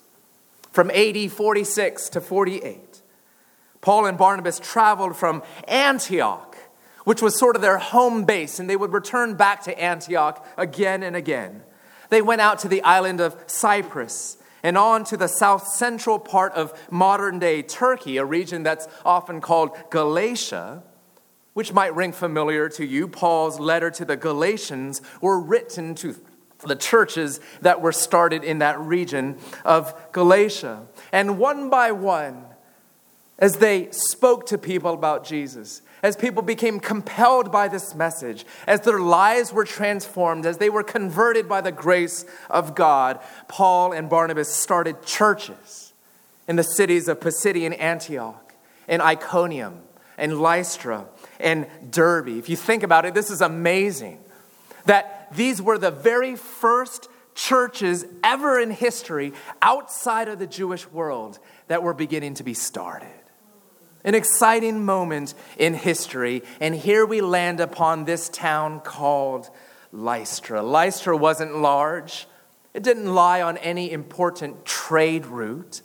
from 0.79 0.93
AD 0.93 1.33
46 1.33 2.09
to 2.11 2.21
48. 2.21 3.03
Paul 3.81 4.07
and 4.07 4.17
Barnabas 4.17 4.61
traveled 4.61 5.17
from 5.17 5.43
Antioch, 5.67 6.57
which 7.03 7.21
was 7.21 7.37
sort 7.37 7.57
of 7.57 7.63
their 7.63 7.79
home 7.79 8.25
base, 8.25 8.61
and 8.61 8.71
they 8.71 8.77
would 8.77 8.93
return 8.93 9.35
back 9.35 9.65
to 9.65 9.77
Antioch 9.77 10.47
again 10.57 11.03
and 11.03 11.17
again. 11.17 11.65
They 12.11 12.23
went 12.23 12.43
out 12.43 12.61
to 12.61 12.69
the 12.69 12.81
island 12.83 13.21
of 13.21 13.37
Cyprus 13.49 14.39
and 14.63 14.79
on 14.79 15.03
to 15.07 15.17
the 15.17 15.27
south 15.27 15.67
central 15.67 16.21
part 16.21 16.53
of 16.53 16.73
modern 16.93 17.41
day 17.41 17.63
Turkey, 17.63 18.19
a 18.19 18.25
region 18.25 18.63
that's 18.63 18.87
often 19.05 19.41
called 19.41 19.77
Galatia, 19.91 20.85
which 21.55 21.73
might 21.73 21.97
ring 21.97 22.13
familiar 22.13 22.69
to 22.69 22.87
you. 22.87 23.09
Paul's 23.09 23.59
letter 23.59 23.91
to 23.91 24.05
the 24.05 24.17
Galatians 24.17 25.03
were 25.21 25.41
written 25.41 25.97
to 25.97 26.15
the 26.67 26.77
churches 26.77 27.41
that 27.61 27.81
were 27.81 27.93
started 27.93 28.45
in 28.45 28.59
that 28.59 28.79
region 28.81 29.39
of 29.65 29.95
Galatia. 30.13 30.87
And 31.13 31.39
one 31.39 31.71
by 31.71 31.93
one, 31.93 32.45
as 33.39 33.57
they 33.57 33.89
spoke 33.93 34.47
to 34.47 34.59
people 34.59 34.93
about 34.93 35.25
Jesus, 35.25 35.83
as 36.03 36.17
people 36.17 36.43
became 36.43 36.81
compelled 36.81 37.51
by 37.51 37.69
this 37.69 37.95
message, 37.95 38.45
as 38.67 38.81
their 38.81 39.01
lives 39.01 39.53
were 39.53 39.65
transformed, 39.65 40.47
as 40.47 40.59
they 40.59 40.71
were 40.71 40.83
converted 40.83 41.49
by 41.49 41.61
the 41.61 41.73
grace 41.73 42.25
of 42.51 42.75
God, 42.75 43.21
Paul 43.49 43.93
and 43.93 44.09
Barnabas 44.09 44.49
started 44.49 45.03
churches 45.05 45.93
in 46.47 46.57
the 46.57 46.63
cities 46.63 47.09
of 47.09 47.21
Pisidian 47.21 47.79
Antioch 47.79 48.55
and 48.87 49.03
Iconium 49.03 49.83
and 50.17 50.41
Lystra 50.41 51.07
and 51.39 51.67
Derbe. 51.91 52.29
If 52.29 52.49
you 52.49 52.57
think 52.57 52.83
about 52.83 53.05
it, 53.05 53.15
this 53.15 53.31
is 53.31 53.41
amazing 53.41 54.19
that 54.87 55.18
these 55.33 55.61
were 55.61 55.79
the 55.79 55.91
very 55.91 56.37
first 56.37 57.09
churches 57.39 58.05
ever 58.25 58.59
in 58.59 58.71
history 58.71 59.33
outside 59.63 60.29
of 60.29 60.39
the 60.39 60.47
Jewish 60.47 60.91
world 60.91 61.39
that 61.69 61.83
were 61.83 61.95
beginning 61.95 62.35
to 62.35 62.43
be 62.43 62.53
started. 62.55 63.09
An 64.05 64.15
exciting 64.15 64.85
moment 64.85 65.35
in 65.57 65.75
history, 65.75 66.43
and 66.61 66.75
here 66.75 67.07
we 67.07 67.21
land 67.21 67.61
upon 67.61 68.05
this 68.05 68.29
town 68.29 68.81
called 68.81 69.51
Lystra. 69.93 70.63
Lystra 70.63 71.17
wasn't 71.17 71.57
large, 71.59 72.27
it 72.75 72.83
didn't 72.83 73.13
lie 73.13 73.41
on 73.43 73.57
any 73.59 73.91
important 73.91 74.65
trade 74.65 75.27
route. 75.27 75.83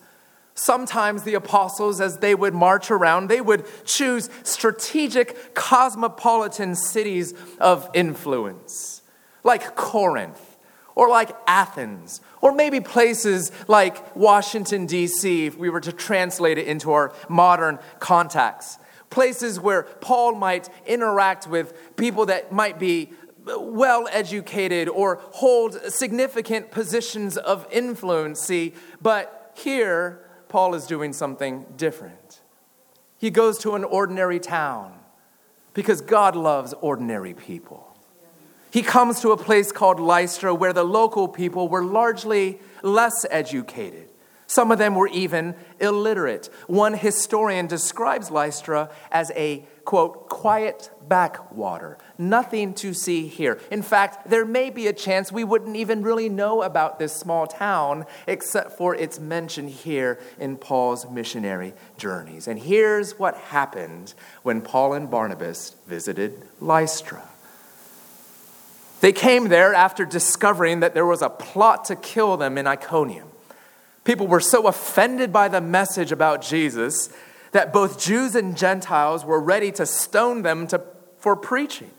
Sometimes 0.55 1.23
the 1.23 1.33
apostles, 1.33 1.99
as 1.99 2.19
they 2.19 2.35
would 2.35 2.53
march 2.53 2.91
around, 2.91 3.27
they 3.27 3.41
would 3.41 3.65
choose 3.85 4.29
strategic 4.43 5.55
cosmopolitan 5.55 6.75
cities 6.75 7.33
of 7.59 7.89
influence 7.93 8.92
like 9.43 9.75
Corinth 9.75 10.57
or 10.95 11.09
like 11.09 11.35
Athens, 11.47 12.21
or 12.39 12.51
maybe 12.51 12.79
places 12.79 13.51
like 13.67 14.15
Washington, 14.15 14.85
D.C., 14.85 15.47
if 15.47 15.57
we 15.57 15.69
were 15.69 15.81
to 15.81 15.91
translate 15.91 16.57
it 16.57 16.67
into 16.67 16.91
our 16.91 17.13
modern 17.27 17.79
context. 17.99 18.79
Places 19.09 19.59
where 19.59 19.83
Paul 19.83 20.35
might 20.35 20.69
interact 20.85 21.47
with 21.47 21.95
people 21.95 22.27
that 22.27 22.51
might 22.51 22.77
be 22.77 23.11
well 23.45 24.07
educated 24.11 24.87
or 24.87 25.19
hold 25.31 25.81
significant 25.91 26.71
positions 26.71 27.37
of 27.37 27.67
influence. 27.71 28.51
But 29.01 29.51
here, 29.55 30.25
Paul 30.47 30.75
is 30.75 30.85
doing 30.85 31.11
something 31.11 31.65
different. 31.75 32.41
He 33.17 33.31
goes 33.31 33.57
to 33.59 33.73
an 33.75 33.83
ordinary 33.83 34.39
town 34.39 34.99
because 35.73 36.01
God 36.01 36.35
loves 36.35 36.73
ordinary 36.81 37.33
people 37.33 37.92
he 38.73 38.81
comes 38.81 39.21
to 39.21 39.29
a 39.29 39.37
place 39.37 39.71
called 39.71 39.99
Lystra 39.99 40.51
where 40.51 40.73
the 40.73 40.83
local 40.83 41.27
people 41.27 41.69
were 41.69 41.85
largely 41.85 42.59
less 42.81 43.23
educated. 43.29 44.09
Some 44.47 44.71
of 44.71 44.79
them 44.79 44.95
were 44.95 45.09
even 45.09 45.53
illiterate. 45.79 46.49
One 46.65 46.95
historian 46.95 47.67
describes 47.67 48.31
Lystra 48.31 48.89
as 49.11 49.31
a, 49.35 49.63
quote, 49.85 50.27
quiet 50.27 50.89
backwater. 51.07 51.99
Nothing 52.17 52.73
to 52.75 52.95
see 52.95 53.27
here. 53.27 53.59
In 53.69 53.83
fact, 53.83 54.31
there 54.31 54.43
may 54.43 54.71
be 54.71 54.87
a 54.87 54.93
chance 54.93 55.31
we 55.31 55.43
wouldn't 55.43 55.75
even 55.75 56.01
really 56.01 56.27
know 56.27 56.63
about 56.63 56.97
this 56.97 57.13
small 57.13 57.45
town 57.45 58.07
except 58.25 58.71
for 58.71 58.95
its 58.95 59.19
mention 59.19 59.67
here 59.67 60.19
in 60.39 60.57
Paul's 60.57 61.07
missionary 61.07 61.75
journeys. 61.97 62.47
And 62.47 62.57
here's 62.57 63.19
what 63.19 63.35
happened 63.37 64.15
when 64.41 64.61
Paul 64.61 64.93
and 64.93 65.11
Barnabas 65.11 65.75
visited 65.85 66.41
Lystra. 66.59 67.29
They 69.03 69.11
came 69.11 69.49
there 69.49 69.73
after 69.73 70.05
discovering 70.05 70.79
that 70.79 70.93
there 70.93 71.05
was 71.05 71.21
a 71.21 71.29
plot 71.29 71.83
to 71.85 71.95
kill 71.97 72.37
them 72.37 72.57
in 72.57 72.65
Iconium. 72.65 73.27
People 74.05 74.27
were 74.27 74.39
so 74.39 74.65
offended 74.67 75.33
by 75.33 75.49
the 75.49 75.59
message 75.59 76.13
about 76.13 76.41
Jesus 76.41 77.09
that 77.51 77.73
both 77.73 77.99
Jews 77.99 78.33
and 78.33 78.55
Gentiles 78.55 79.25
were 79.25 79.41
ready 79.41 79.73
to 79.73 79.85
stone 79.85 80.43
them 80.43 80.67
to 80.67 80.81
for 81.17 81.35
preaching. 81.35 81.91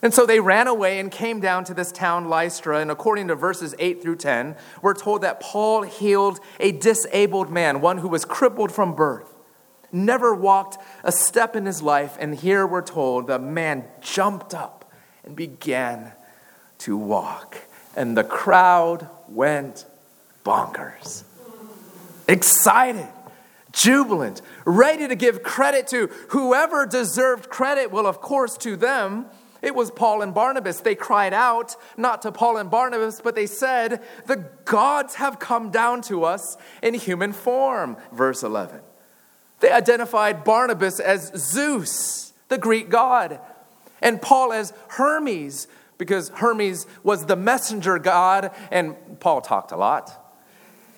And 0.00 0.14
so 0.14 0.24
they 0.24 0.40
ran 0.40 0.68
away 0.68 0.98
and 1.00 1.10
came 1.10 1.38
down 1.38 1.64
to 1.64 1.74
this 1.74 1.92
town, 1.92 2.30
Lystra. 2.30 2.78
And 2.78 2.90
according 2.90 3.28
to 3.28 3.34
verses 3.34 3.74
8 3.78 4.00
through 4.00 4.16
10, 4.16 4.56
we're 4.80 4.94
told 4.94 5.20
that 5.20 5.38
Paul 5.38 5.82
healed 5.82 6.40
a 6.58 6.72
disabled 6.72 7.50
man, 7.50 7.82
one 7.82 7.98
who 7.98 8.08
was 8.08 8.24
crippled 8.24 8.72
from 8.72 8.94
birth, 8.94 9.34
never 9.92 10.34
walked 10.34 10.78
a 11.04 11.12
step 11.12 11.54
in 11.54 11.66
his 11.66 11.82
life. 11.82 12.16
And 12.18 12.34
here 12.34 12.66
we're 12.66 12.80
told 12.80 13.26
the 13.26 13.38
man 13.38 13.84
jumped 14.00 14.54
up 14.54 14.90
and 15.24 15.36
began 15.36 16.12
to 16.82 16.96
walk. 16.96 17.58
And 17.96 18.16
the 18.16 18.24
crowd 18.24 19.08
went 19.28 19.84
bonkers. 20.44 21.24
Excited, 22.28 23.08
jubilant, 23.72 24.42
ready 24.64 25.08
to 25.08 25.14
give 25.14 25.42
credit 25.42 25.86
to 25.88 26.08
whoever 26.28 26.86
deserved 26.86 27.50
credit. 27.50 27.90
Well, 27.90 28.06
of 28.06 28.20
course, 28.20 28.56
to 28.58 28.76
them 28.76 29.26
it 29.62 29.76
was 29.76 29.92
Paul 29.92 30.22
and 30.22 30.34
Barnabas. 30.34 30.80
They 30.80 30.96
cried 30.96 31.32
out, 31.32 31.76
not 31.96 32.22
to 32.22 32.32
Paul 32.32 32.56
and 32.56 32.68
Barnabas, 32.68 33.20
but 33.22 33.36
they 33.36 33.46
said, 33.46 34.02
The 34.26 34.48
gods 34.64 35.14
have 35.14 35.38
come 35.38 35.70
down 35.70 36.02
to 36.02 36.24
us 36.24 36.56
in 36.82 36.94
human 36.94 37.32
form. 37.32 37.96
Verse 38.12 38.42
11. 38.42 38.80
They 39.60 39.70
identified 39.70 40.42
Barnabas 40.42 40.98
as 40.98 41.30
Zeus, 41.36 42.32
the 42.48 42.58
Greek 42.58 42.90
god, 42.90 43.38
and 44.00 44.20
Paul 44.20 44.52
as 44.52 44.72
Hermes, 44.88 45.68
because 46.02 46.30
Hermes 46.30 46.84
was 47.04 47.26
the 47.26 47.36
messenger 47.36 47.96
god, 48.00 48.50
and 48.72 48.96
Paul 49.20 49.40
talked 49.40 49.70
a 49.70 49.76
lot. 49.76 50.18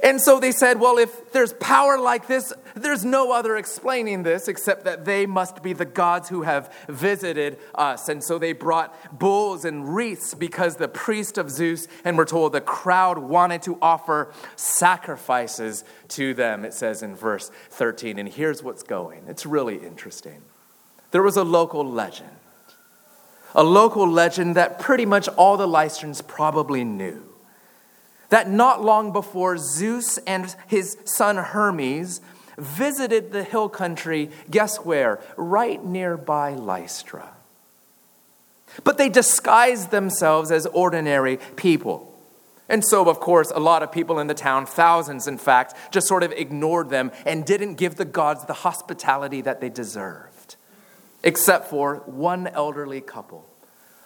And 0.03 0.19
so 0.19 0.41
they 0.41 0.51
said, 0.51 0.81
well, 0.81 0.97
if 0.97 1.33
there's 1.33 1.53
power 1.55 1.99
like 1.99 2.27
this, 2.27 2.55
there's 2.75 3.05
no 3.05 3.33
other 3.33 3.57
explaining 3.59 4.23
this 4.23 4.49
except 4.49 4.85
that 4.85 5.05
they 5.05 5.27
must 5.27 5.63
be 5.63 5.75
the 5.75 5.85
gods 5.85 6.31
who 6.31 6.43
have 6.43 6.73
visited 6.89 7.59
us. 7.75 8.09
And 8.09 8.25
so 8.25 8.39
they 8.39 8.55
brought 8.55 9.19
bulls 9.19 9.67
and 9.67 9.95
wreaths 9.95 10.35
because 10.35 10.77
the 10.77 10.89
priest 10.89 11.37
of 11.37 11.51
Zeus, 11.51 11.87
and 12.03 12.17
we're 12.17 12.25
told 12.25 12.53
the 12.53 12.63
crowd 12.63 13.19
wanted 13.19 13.61
to 13.63 13.79
offer 13.83 14.33
sacrifices 14.57 15.85
to 16.09 16.33
them, 16.33 16.65
it 16.65 16.73
says 16.73 17.03
in 17.03 17.15
verse 17.15 17.51
13. 17.71 18.19
And 18.19 18.29
here's 18.29 18.63
what's 18.63 18.83
going 18.83 19.25
it's 19.29 19.45
really 19.45 19.77
interesting. 19.77 20.41
There 21.13 21.23
was 21.23 21.37
a 21.37 21.45
local 21.45 21.85
legend, 21.89 22.37
a 23.55 23.63
local 23.63 24.09
legend 24.09 24.57
that 24.57 24.79
pretty 24.79 25.07
much 25.07 25.29
all 25.29 25.57
the 25.57 25.69
Lystrans 25.69 26.27
probably 26.27 26.85
knew 26.85 27.23
that 28.31 28.51
not 28.51 28.83
long 28.83 29.13
before 29.13 29.57
Zeus 29.59 30.19
and 30.27 30.55
his 30.67 30.97
son 31.05 31.37
Hermes 31.37 32.21
visited 32.59 33.33
the 33.33 33.45
hill 33.45 33.69
country, 33.69 34.31
guess 34.51 34.79
where? 34.79 35.21
Right 35.37 35.85
nearby 35.85 36.55
Lystra. 36.55 37.29
But 38.83 38.99
they 38.99 39.09
disguised 39.09 39.91
themselves 39.91 40.51
as 40.51 40.67
ordinary 40.67 41.39
people. 41.55 42.13
And 42.69 42.85
so, 42.85 43.09
of 43.09 43.21
course, 43.21 43.53
a 43.55 43.61
lot 43.61 43.83
of 43.83 43.93
people 43.93 44.19
in 44.19 44.27
the 44.27 44.35
town, 44.35 44.67
thousands 44.67 45.29
in 45.29 45.39
fact, 45.39 45.75
just 45.93 46.09
sort 46.09 46.23
of 46.23 46.33
ignored 46.33 46.91
them 46.91 47.13
and 47.27 47.45
didn't 47.45 47.75
give 47.75 47.97
the 47.97 48.05
gods 48.05 48.45
the 48.47 48.53
hospitality 48.53 49.43
that 49.43 49.61
they 49.61 49.69
deserved, 49.69 50.34
except 51.25 51.69
for 51.69 52.05
one 52.07 52.47
elderly 52.47 53.01
couple 53.01 53.49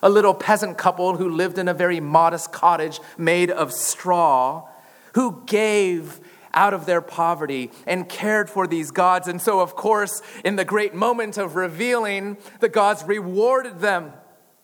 a 0.03 0.09
little 0.09 0.35
peasant 0.35 0.79
couple 0.79 1.17
who 1.17 1.29
lived 1.29 1.59
in 1.59 1.69
a 1.69 1.75
very 1.75 2.01
modest 2.01 2.53
cottage 2.53 3.01
made 3.17 3.51
of 3.51 3.73
straw, 3.73 4.69
who 5.15 5.43
gave 5.47 6.21
out 6.55 6.73
of 6.75 6.87
their 6.87 7.01
poverty 7.01 7.71
and 7.87 8.09
cared 8.09 8.49
for 8.49 8.67
these 8.67 8.91
gods. 8.91 9.29
And 9.29 9.41
so, 9.41 9.61
of 9.61 9.75
course, 9.75 10.23
in 10.45 10.57
the 10.57 10.65
great 10.65 10.95
moment 10.95 11.37
of 11.37 11.57
revealing, 11.57 12.39
the 12.61 12.69
gods 12.69 13.05
rewarded 13.05 13.81
them 13.81 14.13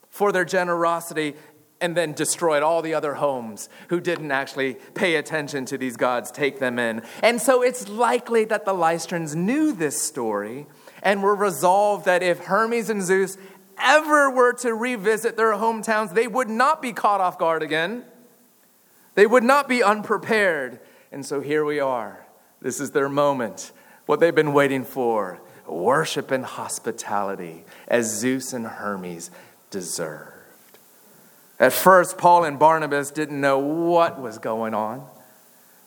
for 0.09 0.33
their 0.33 0.45
generosity 0.45 1.35
and 1.81 1.97
then 1.97 2.12
destroyed 2.12 2.62
all 2.62 2.81
the 2.81 2.95
other 2.95 3.14
homes 3.14 3.69
who 3.88 4.01
didn't 4.01 4.31
actually 4.31 4.75
pay 4.95 5.17
attention 5.17 5.67
to 5.67 5.77
these 5.77 5.97
gods, 5.97 6.31
take 6.31 6.59
them 6.59 6.79
in. 6.79 7.03
And 7.23 7.43
so 7.43 7.62
it's 7.62 7.88
likely 7.88 8.45
that 8.47 8.64
the 8.64 8.73
Lystrans 8.73 9.35
knew 9.35 9.73
this 9.73 10.01
story 10.01 10.67
and 11.05 11.23
were 11.23 11.37
resolved 11.37 12.07
that 12.07 12.23
if 12.23 12.40
Hermes 12.40 12.90
and 12.90 13.03
Zeus 13.03 13.37
ever 13.79 14.31
were 14.31 14.55
to 14.55 14.75
revisit 14.75 15.37
their 15.37 15.53
hometowns, 15.53 16.14
they 16.14 16.27
would 16.27 16.49
not 16.49 16.81
be 16.81 16.93
caught 16.93 17.21
off 17.21 17.38
guard 17.38 17.62
again. 17.62 18.05
They 19.14 19.27
would 19.27 19.45
not 19.45 19.69
be 19.69 19.83
unprepared. 19.83 20.81
And 21.12 21.25
so 21.25 21.40
here 21.40 21.64
we 21.64 21.79
are. 21.79 22.27
This 22.61 22.81
is 22.81 22.93
their 22.93 23.09
moment, 23.09 23.73
what 24.07 24.19
they've 24.19 24.35
been 24.35 24.55
waiting 24.55 24.85
for 24.85 25.40
worship 25.67 26.31
and 26.31 26.45
hospitality 26.45 27.64
as 27.88 28.19
Zeus 28.19 28.53
and 28.53 28.67
Hermes 28.67 29.31
deserved. 29.71 30.31
At 31.59 31.73
first, 31.73 32.19
Paul 32.19 32.45
and 32.45 32.59
Barnabas 32.59 33.11
didn't 33.11 33.40
know 33.40 33.59
what 33.59 34.21
was 34.21 34.38
going 34.38 34.75
on. 34.75 35.07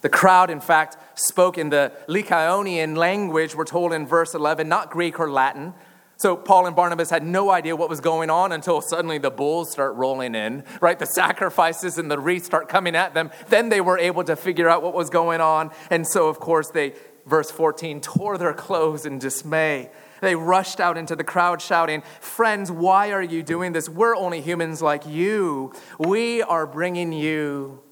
The 0.01 0.09
crowd, 0.09 0.49
in 0.49 0.59
fact, 0.59 0.97
spoke 1.19 1.57
in 1.57 1.69
the 1.69 1.91
Lycaonian 2.07 2.95
language, 2.95 3.55
we're 3.55 3.65
told 3.65 3.93
in 3.93 4.05
verse 4.05 4.33
11, 4.33 4.69
not 4.69 4.91
Greek 4.91 5.19
or 5.19 5.29
Latin, 5.29 5.73
so 6.17 6.35
Paul 6.35 6.65
and 6.65 6.75
Barnabas 6.75 7.11
had 7.11 7.23
no 7.23 7.51
idea 7.51 7.75
what 7.75 7.89
was 7.89 8.01
going 8.01 8.31
on 8.31 8.51
until 8.51 8.81
suddenly 8.81 9.19
the 9.19 9.29
bulls 9.29 9.71
start 9.71 9.95
rolling 9.95 10.33
in, 10.33 10.63
right? 10.81 10.97
The 10.97 11.05
sacrifices 11.05 11.99
and 11.99 12.09
the 12.09 12.17
wreaths 12.17 12.47
start 12.47 12.69
coming 12.69 12.95
at 12.95 13.13
them. 13.13 13.29
Then 13.49 13.69
they 13.69 13.81
were 13.81 13.99
able 13.99 14.23
to 14.23 14.35
figure 14.35 14.67
out 14.67 14.81
what 14.81 14.95
was 14.95 15.11
going 15.11 15.41
on. 15.41 15.69
And 15.91 16.07
so, 16.07 16.27
of 16.27 16.39
course, 16.39 16.71
they, 16.71 16.93
verse 17.27 17.51
14, 17.51 18.01
tore 18.01 18.39
their 18.39 18.53
clothes 18.53 19.05
in 19.05 19.19
dismay. 19.19 19.91
They 20.19 20.35
rushed 20.35 20.79
out 20.79 20.97
into 20.97 21.15
the 21.15 21.23
crowd 21.23 21.61
shouting, 21.61 22.01
Friends, 22.19 22.71
why 22.71 23.11
are 23.11 23.21
you 23.21 23.43
doing 23.43 23.73
this? 23.73 23.87
We're 23.87 24.15
only 24.15 24.41
humans 24.41 24.81
like 24.81 25.05
you. 25.05 25.71
We 25.99 26.41
are 26.41 26.65
bringing 26.65 27.13
you 27.13 27.83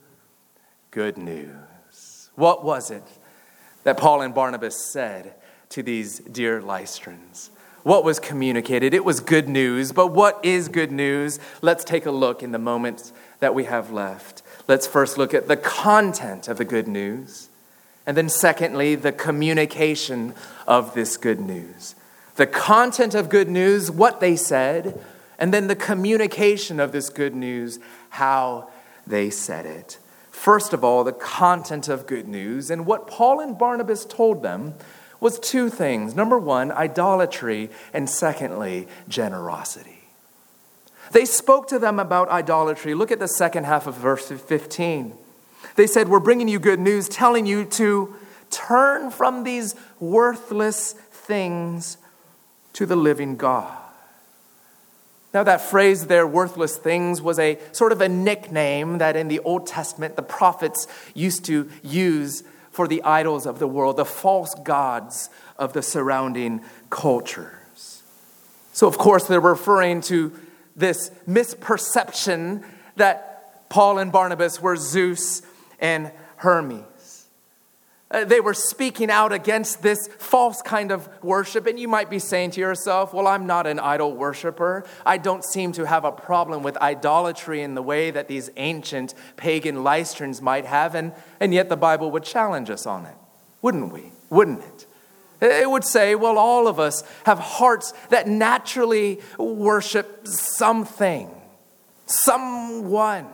good 0.89 1.19
news. 1.19 1.64
What 2.35 2.63
was 2.63 2.91
it 2.91 3.03
that 3.83 3.97
Paul 3.97 4.21
and 4.21 4.33
Barnabas 4.33 4.75
said 4.75 5.35
to 5.69 5.83
these 5.83 6.19
dear 6.19 6.61
Lystrans? 6.61 7.49
what 7.85 8.03
was 8.03 8.19
communicated. 8.19 8.95
It 8.95 9.05
was 9.05 9.19
good 9.19 9.47
news, 9.47 9.91
but 9.91 10.07
what 10.07 10.43
is 10.43 10.69
good 10.69 10.91
news? 10.91 11.39
Let's 11.61 11.83
take 11.83 12.07
a 12.07 12.11
look 12.11 12.41
in 12.41 12.51
the 12.51 12.57
moments 12.57 13.13
that 13.41 13.53
we 13.53 13.65
have 13.65 13.91
left. 13.91 14.41
Let's 14.67 14.87
first 14.87 15.19
look 15.19 15.35
at 15.35 15.47
the 15.47 15.55
content 15.55 16.47
of 16.47 16.57
the 16.57 16.65
good 16.65 16.87
news, 16.87 17.47
and 18.07 18.17
then, 18.17 18.27
secondly, 18.27 18.95
the 18.95 19.11
communication 19.11 20.33
of 20.65 20.95
this 20.95 21.15
good 21.15 21.39
news. 21.39 21.93
The 22.37 22.47
content 22.47 23.13
of 23.13 23.29
good 23.29 23.49
news, 23.49 23.91
what 23.91 24.19
they 24.19 24.35
said, 24.35 24.99
and 25.37 25.53
then 25.53 25.67
the 25.67 25.75
communication 25.75 26.79
of 26.79 26.91
this 26.91 27.09
good 27.09 27.35
news, 27.35 27.77
how 28.09 28.67
they 29.05 29.29
said 29.29 29.67
it. 29.67 29.99
First 30.35 30.73
of 30.73 30.83
all, 30.83 31.03
the 31.03 31.13
content 31.13 31.87
of 31.87 32.05
good 32.05 32.27
news 32.27 32.69
and 32.69 32.85
what 32.85 33.07
Paul 33.07 33.39
and 33.39 33.57
Barnabas 33.57 34.05
told 34.05 34.43
them 34.43 34.75
was 35.19 35.39
two 35.39 35.69
things. 35.69 36.13
Number 36.13 36.37
one, 36.37 36.71
idolatry, 36.71 37.71
and 37.93 38.07
secondly, 38.07 38.87
generosity. 39.07 40.03
They 41.11 41.25
spoke 41.25 41.67
to 41.69 41.79
them 41.79 41.99
about 41.99 42.29
idolatry. 42.29 42.93
Look 42.93 43.11
at 43.11 43.17
the 43.17 43.29
second 43.29 43.63
half 43.63 43.87
of 43.87 43.95
verse 43.95 44.29
15. 44.29 45.13
They 45.77 45.87
said, 45.87 46.09
We're 46.09 46.19
bringing 46.19 46.49
you 46.49 46.59
good 46.59 46.81
news, 46.81 47.09
telling 47.09 47.47
you 47.47 47.65
to 47.65 48.13
turn 48.51 49.11
from 49.11 49.45
these 49.45 49.73
worthless 49.99 50.91
things 51.11 51.97
to 52.73 52.85
the 52.85 52.97
living 52.97 53.35
God. 53.37 53.84
Now, 55.35 55.43
that 55.43 55.59
phrase 55.59 56.07
there, 56.07 56.25
worthless 56.25 56.77
things, 56.77 57.21
was 57.21 57.39
a 57.39 57.59
sort 57.73 57.91
of 57.91 57.99
a 57.99 58.07
nickname 58.07 58.99
that 58.99 59.17
in 59.17 59.27
the 59.27 59.39
Old 59.39 59.67
Testament 59.67 60.15
the 60.15 60.21
prophets 60.21 60.87
used 61.13 61.43
to 61.45 61.69
use 61.83 62.45
for 62.71 62.87
the 62.87 63.03
idols 63.03 63.45
of 63.45 63.59
the 63.59 63.67
world, 63.67 63.97
the 63.97 64.05
false 64.05 64.55
gods 64.55 65.29
of 65.57 65.73
the 65.73 65.81
surrounding 65.81 66.61
cultures. 66.89 68.01
So, 68.71 68.87
of 68.87 68.97
course, 68.97 69.27
they're 69.27 69.41
referring 69.41 69.99
to 70.03 70.31
this 70.73 71.11
misperception 71.27 72.63
that 72.95 73.67
Paul 73.67 73.97
and 73.97 74.13
Barnabas 74.13 74.61
were 74.61 74.77
Zeus 74.77 75.41
and 75.81 76.13
Hermes. 76.37 76.85
Uh, 78.11 78.23
they 78.23 78.39
were 78.39 78.53
speaking 78.53 79.09
out 79.09 79.33
against 79.33 79.81
this 79.81 80.07
false 80.19 80.61
kind 80.61 80.91
of 80.91 81.09
worship. 81.23 81.65
And 81.65 81.79
you 81.79 81.87
might 81.87 82.09
be 82.09 82.19
saying 82.19 82.51
to 82.51 82.61
yourself, 82.61 83.13
Well, 83.13 83.25
I'm 83.27 83.47
not 83.47 83.65
an 83.65 83.79
idol 83.79 84.15
worshiper. 84.15 84.85
I 85.05 85.17
don't 85.17 85.43
seem 85.43 85.71
to 85.73 85.85
have 85.85 86.05
a 86.05 86.11
problem 86.11 86.61
with 86.61 86.77
idolatry 86.77 87.61
in 87.61 87.73
the 87.73 87.81
way 87.81 88.11
that 88.11 88.27
these 88.27 88.49
ancient 88.57 89.15
pagan 89.37 89.77
Lystrans 89.77 90.41
might 90.41 90.65
have. 90.65 90.93
And, 90.93 91.13
and 91.39 91.53
yet 91.53 91.67
the 91.67 91.77
Bible 91.77 92.11
would 92.11 92.23
challenge 92.23 92.69
us 92.69 92.85
on 92.85 93.05
it, 93.05 93.15
wouldn't 93.61 93.91
we? 93.91 94.11
Wouldn't 94.29 94.59
it? 94.59 94.85
It 95.41 95.69
would 95.69 95.83
say, 95.83 96.13
Well, 96.13 96.37
all 96.37 96.67
of 96.67 96.79
us 96.79 97.03
have 97.25 97.39
hearts 97.39 97.91
that 98.09 98.27
naturally 98.27 99.19
worship 99.39 100.27
something, 100.27 101.29
someone. 102.05 103.27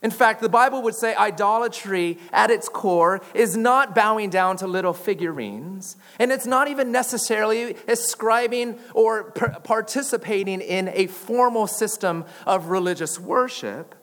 In 0.00 0.12
fact, 0.12 0.40
the 0.40 0.48
Bible 0.48 0.82
would 0.82 0.94
say 0.94 1.14
idolatry 1.16 2.18
at 2.32 2.52
its 2.52 2.68
core 2.68 3.20
is 3.34 3.56
not 3.56 3.96
bowing 3.96 4.30
down 4.30 4.56
to 4.58 4.66
little 4.68 4.92
figurines, 4.92 5.96
and 6.20 6.30
it's 6.30 6.46
not 6.46 6.68
even 6.68 6.92
necessarily 6.92 7.74
ascribing 7.88 8.78
or 8.94 9.32
participating 9.32 10.60
in 10.60 10.88
a 10.94 11.08
formal 11.08 11.66
system 11.66 12.24
of 12.46 12.66
religious 12.66 13.18
worship. 13.18 13.96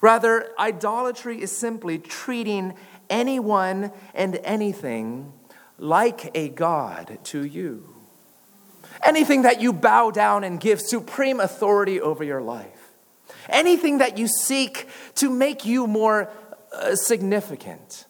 Rather, 0.00 0.48
idolatry 0.58 1.42
is 1.42 1.54
simply 1.54 1.98
treating 1.98 2.74
anyone 3.10 3.92
and 4.14 4.36
anything 4.36 5.34
like 5.76 6.30
a 6.34 6.48
God 6.48 7.18
to 7.24 7.44
you. 7.44 7.94
Anything 9.02 9.42
that 9.42 9.60
you 9.60 9.74
bow 9.74 10.10
down 10.10 10.44
and 10.44 10.58
give 10.58 10.80
supreme 10.80 11.40
authority 11.40 12.00
over 12.00 12.24
your 12.24 12.40
life 12.40 12.79
anything 13.48 13.98
that 13.98 14.18
you 14.18 14.28
seek 14.28 14.88
to 15.16 15.30
make 15.30 15.64
you 15.64 15.86
more 15.86 16.30
uh, 16.72 16.94
significant, 16.94 18.06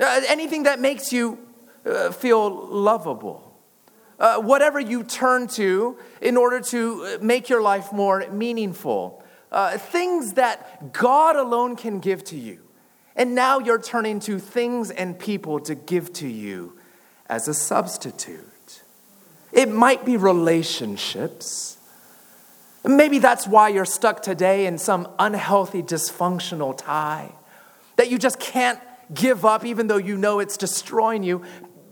uh, 0.00 0.22
anything 0.28 0.64
that 0.64 0.80
makes 0.80 1.12
you 1.12 1.38
uh, 1.84 2.10
feel 2.10 2.50
lovable. 2.66 3.48
Uh, 4.18 4.38
whatever 4.38 4.78
you 4.78 5.02
turn 5.02 5.48
to 5.48 5.98
in 6.20 6.36
order 6.36 6.60
to 6.60 7.04
uh, 7.04 7.18
make 7.20 7.48
your 7.48 7.60
life 7.60 7.92
more 7.92 8.24
meaningful, 8.30 9.20
uh, 9.50 9.76
things 9.76 10.34
that 10.34 10.92
God 10.92 11.34
alone 11.34 11.74
can 11.74 11.98
give 11.98 12.22
to 12.24 12.36
you. 12.36 12.60
And 13.16 13.34
now 13.34 13.58
you're 13.58 13.82
turning 13.82 14.20
to 14.20 14.38
things 14.38 14.90
and 14.90 15.18
people 15.18 15.58
to 15.60 15.74
give 15.74 16.12
to 16.14 16.28
you 16.28 16.78
as 17.26 17.48
a 17.48 17.54
substitute. 17.54 18.82
It 19.52 19.68
might 19.68 20.04
be 20.04 20.16
relationships. 20.16 21.76
Maybe 22.84 23.18
that's 23.18 23.46
why 23.46 23.68
you're 23.68 23.84
stuck 23.84 24.22
today 24.22 24.66
in 24.66 24.76
some 24.78 25.08
unhealthy, 25.18 25.82
dysfunctional 25.82 26.76
tie 26.76 27.32
that 27.96 28.10
you 28.10 28.18
just 28.18 28.40
can't 28.40 28.80
give 29.14 29.44
up, 29.44 29.64
even 29.64 29.86
though 29.86 29.98
you 29.98 30.16
know 30.16 30.40
it's 30.40 30.56
destroying 30.56 31.22
you, 31.22 31.42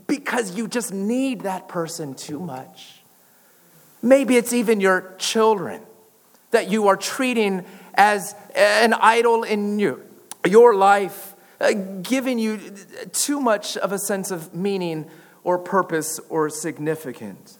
because 0.07 0.55
you 0.57 0.67
just 0.67 0.93
need 0.93 1.41
that 1.41 1.69
person 1.69 2.13
too 2.13 2.39
much. 2.39 3.01
Maybe 4.01 4.35
it's 4.35 4.51
even 4.51 4.81
your 4.81 5.15
children 5.17 5.81
that 6.49 6.69
you 6.69 6.87
are 6.87 6.97
treating 6.97 7.63
as 7.93 8.35
an 8.55 8.93
idol 8.93 9.43
in 9.43 9.79
you, 9.79 10.03
your 10.45 10.75
life, 10.75 11.35
uh, 11.61 11.71
giving 12.01 12.39
you 12.39 12.59
too 13.13 13.39
much 13.39 13.77
of 13.77 13.91
a 13.91 13.99
sense 13.99 14.31
of 14.31 14.53
meaning 14.53 15.09
or 15.43 15.57
purpose 15.57 16.19
or 16.29 16.49
significance. 16.49 17.59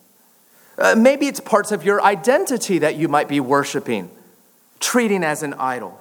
Uh, 0.78 0.96
maybe 0.96 1.28
it's 1.28 1.40
parts 1.40 1.72
of 1.72 1.84
your 1.84 2.02
identity 2.02 2.80
that 2.80 2.96
you 2.96 3.08
might 3.08 3.28
be 3.28 3.40
worshiping, 3.40 4.10
treating 4.80 5.24
as 5.24 5.44
an 5.44 5.54
idol. 5.56 5.98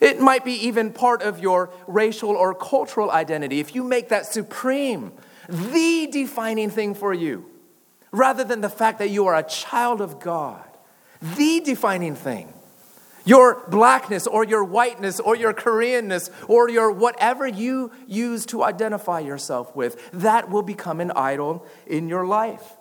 It 0.00 0.20
might 0.20 0.44
be 0.44 0.52
even 0.66 0.92
part 0.92 1.22
of 1.22 1.40
your 1.40 1.70
racial 1.86 2.30
or 2.30 2.54
cultural 2.54 3.10
identity. 3.10 3.60
If 3.60 3.74
you 3.74 3.84
make 3.84 4.08
that 4.10 4.26
supreme, 4.26 5.12
the 5.48 6.08
defining 6.10 6.70
thing 6.70 6.94
for 6.94 7.14
you, 7.14 7.46
rather 8.10 8.44
than 8.44 8.60
the 8.60 8.68
fact 8.68 8.98
that 8.98 9.10
you 9.10 9.26
are 9.26 9.36
a 9.36 9.42
child 9.42 10.00
of 10.00 10.20
God, 10.20 10.64
the 11.20 11.60
defining 11.60 12.14
thing, 12.14 12.52
your 13.24 13.62
blackness 13.68 14.26
or 14.26 14.44
your 14.44 14.62
whiteness 14.62 15.18
or 15.18 15.34
your 15.34 15.54
Koreanness 15.54 16.30
or 16.48 16.68
your 16.68 16.90
whatever 16.90 17.46
you 17.46 17.90
use 18.06 18.44
to 18.46 18.62
identify 18.62 19.20
yourself 19.20 19.74
with, 19.74 20.10
that 20.12 20.50
will 20.50 20.62
become 20.62 21.00
an 21.00 21.10
idol 21.12 21.66
in 21.86 22.08
your 22.08 22.26
life. 22.26 22.76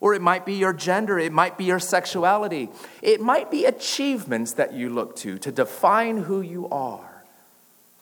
Or 0.00 0.14
it 0.14 0.22
might 0.22 0.46
be 0.46 0.54
your 0.54 0.72
gender, 0.72 1.18
it 1.18 1.32
might 1.32 1.58
be 1.58 1.64
your 1.64 1.80
sexuality, 1.80 2.68
it 3.02 3.20
might 3.20 3.50
be 3.50 3.64
achievements 3.64 4.52
that 4.52 4.72
you 4.72 4.90
look 4.90 5.16
to 5.16 5.38
to 5.38 5.50
define 5.50 6.18
who 6.18 6.40
you 6.40 6.68
are. 6.68 7.24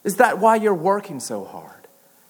Is 0.05 0.17
that 0.17 0.39
why 0.39 0.57
you're 0.57 0.75
working 0.75 1.21
so 1.21 1.45
hard? 1.45 1.73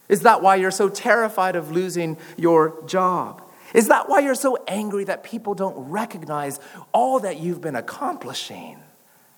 Is 0.09 0.21
that 0.21 0.41
why 0.41 0.57
you're 0.57 0.71
so 0.71 0.89
terrified 0.89 1.57
of 1.57 1.73
losing 1.73 2.17
your 2.37 2.83
job? 2.87 3.43
Is 3.75 3.89
that 3.89 4.09
why 4.09 4.21
you're 4.21 4.35
so 4.35 4.57
angry 4.69 5.05
that 5.05 5.25
people 5.25 5.55
don't 5.55 5.91
recognize 5.91 6.61
all 6.93 7.19
that 7.21 7.41
you've 7.41 7.61
been 7.61 7.77
accomplishing? 7.77 8.79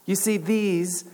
You 0.05 0.15
see, 0.15 0.37
these 0.37 1.05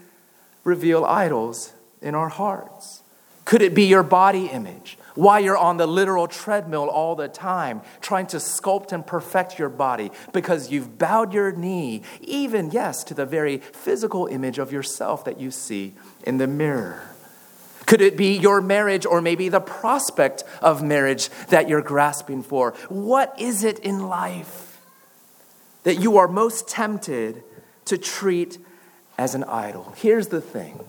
reveal 0.65 1.05
idols 1.05 1.73
in 2.03 2.15
our 2.15 2.29
hearts. 2.29 3.03
Could 3.45 3.63
it 3.63 3.75
be 3.75 3.85
your 3.85 4.03
body 4.03 4.47
image? 4.47 4.99
Why 5.15 5.39
you're 5.39 5.57
on 5.57 5.77
the 5.77 5.87
literal 5.87 6.27
treadmill 6.27 6.89
all 6.89 7.15
the 7.15 7.29
time, 7.29 7.83
trying 8.01 8.27
to 8.29 8.39
sculpt 8.39 8.93
and 8.93 9.07
perfect 9.07 9.59
your 9.59 9.69
body 9.69 10.11
because 10.33 10.73
you've 10.73 10.99
bowed 10.99 11.33
your 11.33 11.53
knee, 11.53 12.03
even, 12.21 12.71
yes, 12.73 13.05
to 13.05 13.15
the 13.15 13.25
very 13.25 13.59
physical 13.59 14.27
image 14.27 14.59
of 14.59 14.73
yourself 14.73 15.25
that 15.25 15.41
you 15.41 15.51
see 15.51 15.95
in 16.25 16.39
the 16.39 16.49
mirror. 16.49 17.03
Could 17.87 18.01
it 18.01 18.17
be 18.17 18.37
your 18.37 18.61
marriage 18.61 19.07
or 19.07 19.21
maybe 19.21 19.49
the 19.49 19.61
prospect 19.61 20.43
of 20.61 20.83
marriage 20.83 21.29
that 21.49 21.69
you're 21.69 21.83
grasping 21.83 22.43
for? 22.43 22.73
What 22.89 23.39
is 23.39 23.63
it 23.63 23.79
in 23.81 24.09
life 24.09 24.81
that 25.85 25.97
you 25.97 26.17
are 26.17 26.27
most 26.27 26.67
tempted 26.67 27.45
to 27.85 27.99
treat 27.99 28.59
as 29.19 29.35
an 29.35 29.45
idol? 29.45 29.93
Here's 29.97 30.29
the 30.29 30.41
thing 30.41 30.85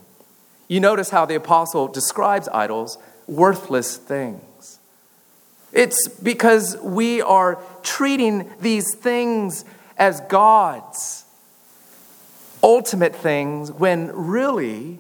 you 0.68 0.80
notice 0.80 1.12
how 1.12 1.26
the 1.26 1.36
apostle 1.36 1.88
describes 1.88 2.48
idols 2.48 2.98
worthless 3.28 3.98
things. 3.98 4.80
It's 5.72 6.08
because 6.08 6.78
we 6.82 7.22
are 7.22 7.60
treating 7.84 8.50
these 8.60 8.94
things 8.96 9.66
as 9.98 10.22
God's 10.22 11.26
ultimate 12.64 13.16
things 13.16 13.72
when 13.72 14.12
really 14.14 15.00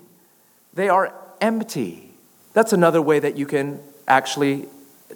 they 0.74 0.90
are 0.90 1.14
empty. 1.40 2.12
That's 2.54 2.74
another 2.74 3.02
way 3.02 3.20
that 3.20 3.38
you 3.38 3.46
can 3.46 3.80
actually 4.08 4.68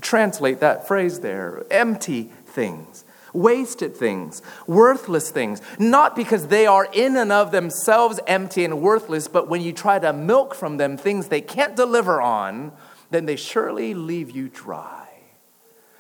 translate 0.01 0.61
that 0.61 0.87
phrase 0.87 1.19
there 1.19 1.63
empty 1.69 2.23
things 2.45 3.03
wasted 3.33 3.95
things, 3.95 4.41
worthless 4.67 5.29
things, 5.29 5.61
not 5.77 6.15
because 6.15 6.47
they 6.47 6.65
are 6.65 6.87
in 6.91 7.15
and 7.15 7.31
of 7.31 7.51
themselves 7.51 8.19
empty 8.27 8.65
and 8.65 8.81
worthless, 8.81 9.27
but 9.27 9.47
when 9.47 9.61
you 9.61 9.71
try 9.71 9.99
to 9.99 10.11
milk 10.13 10.55
from 10.55 10.77
them 10.77 10.97
things 10.97 11.27
they 11.27 11.41
can't 11.41 11.75
deliver 11.75 12.21
on, 12.21 12.71
then 13.11 13.25
they 13.25 13.35
surely 13.35 13.93
leave 13.93 14.31
you 14.31 14.49
dry. 14.49 15.07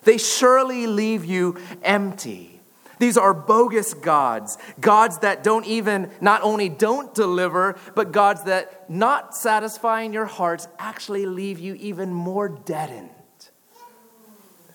They 0.03 0.17
surely 0.17 0.87
leave 0.87 1.25
you 1.25 1.57
empty. 1.83 2.61
These 2.99 3.17
are 3.17 3.33
bogus 3.33 3.93
gods, 3.93 4.57
gods 4.79 5.19
that 5.19 5.41
don't 5.41 5.65
even, 5.65 6.11
not 6.19 6.41
only 6.43 6.67
don't 6.67 7.13
deliver, 7.13 7.77
but 7.95 8.11
gods 8.11 8.43
that, 8.43 8.89
not 8.89 9.35
satisfying 9.35 10.11
your 10.11 10.25
hearts, 10.25 10.67
actually 10.77 11.25
leave 11.25 11.59
you 11.59 11.75
even 11.75 12.13
more 12.13 12.49
deadened, 12.49 13.09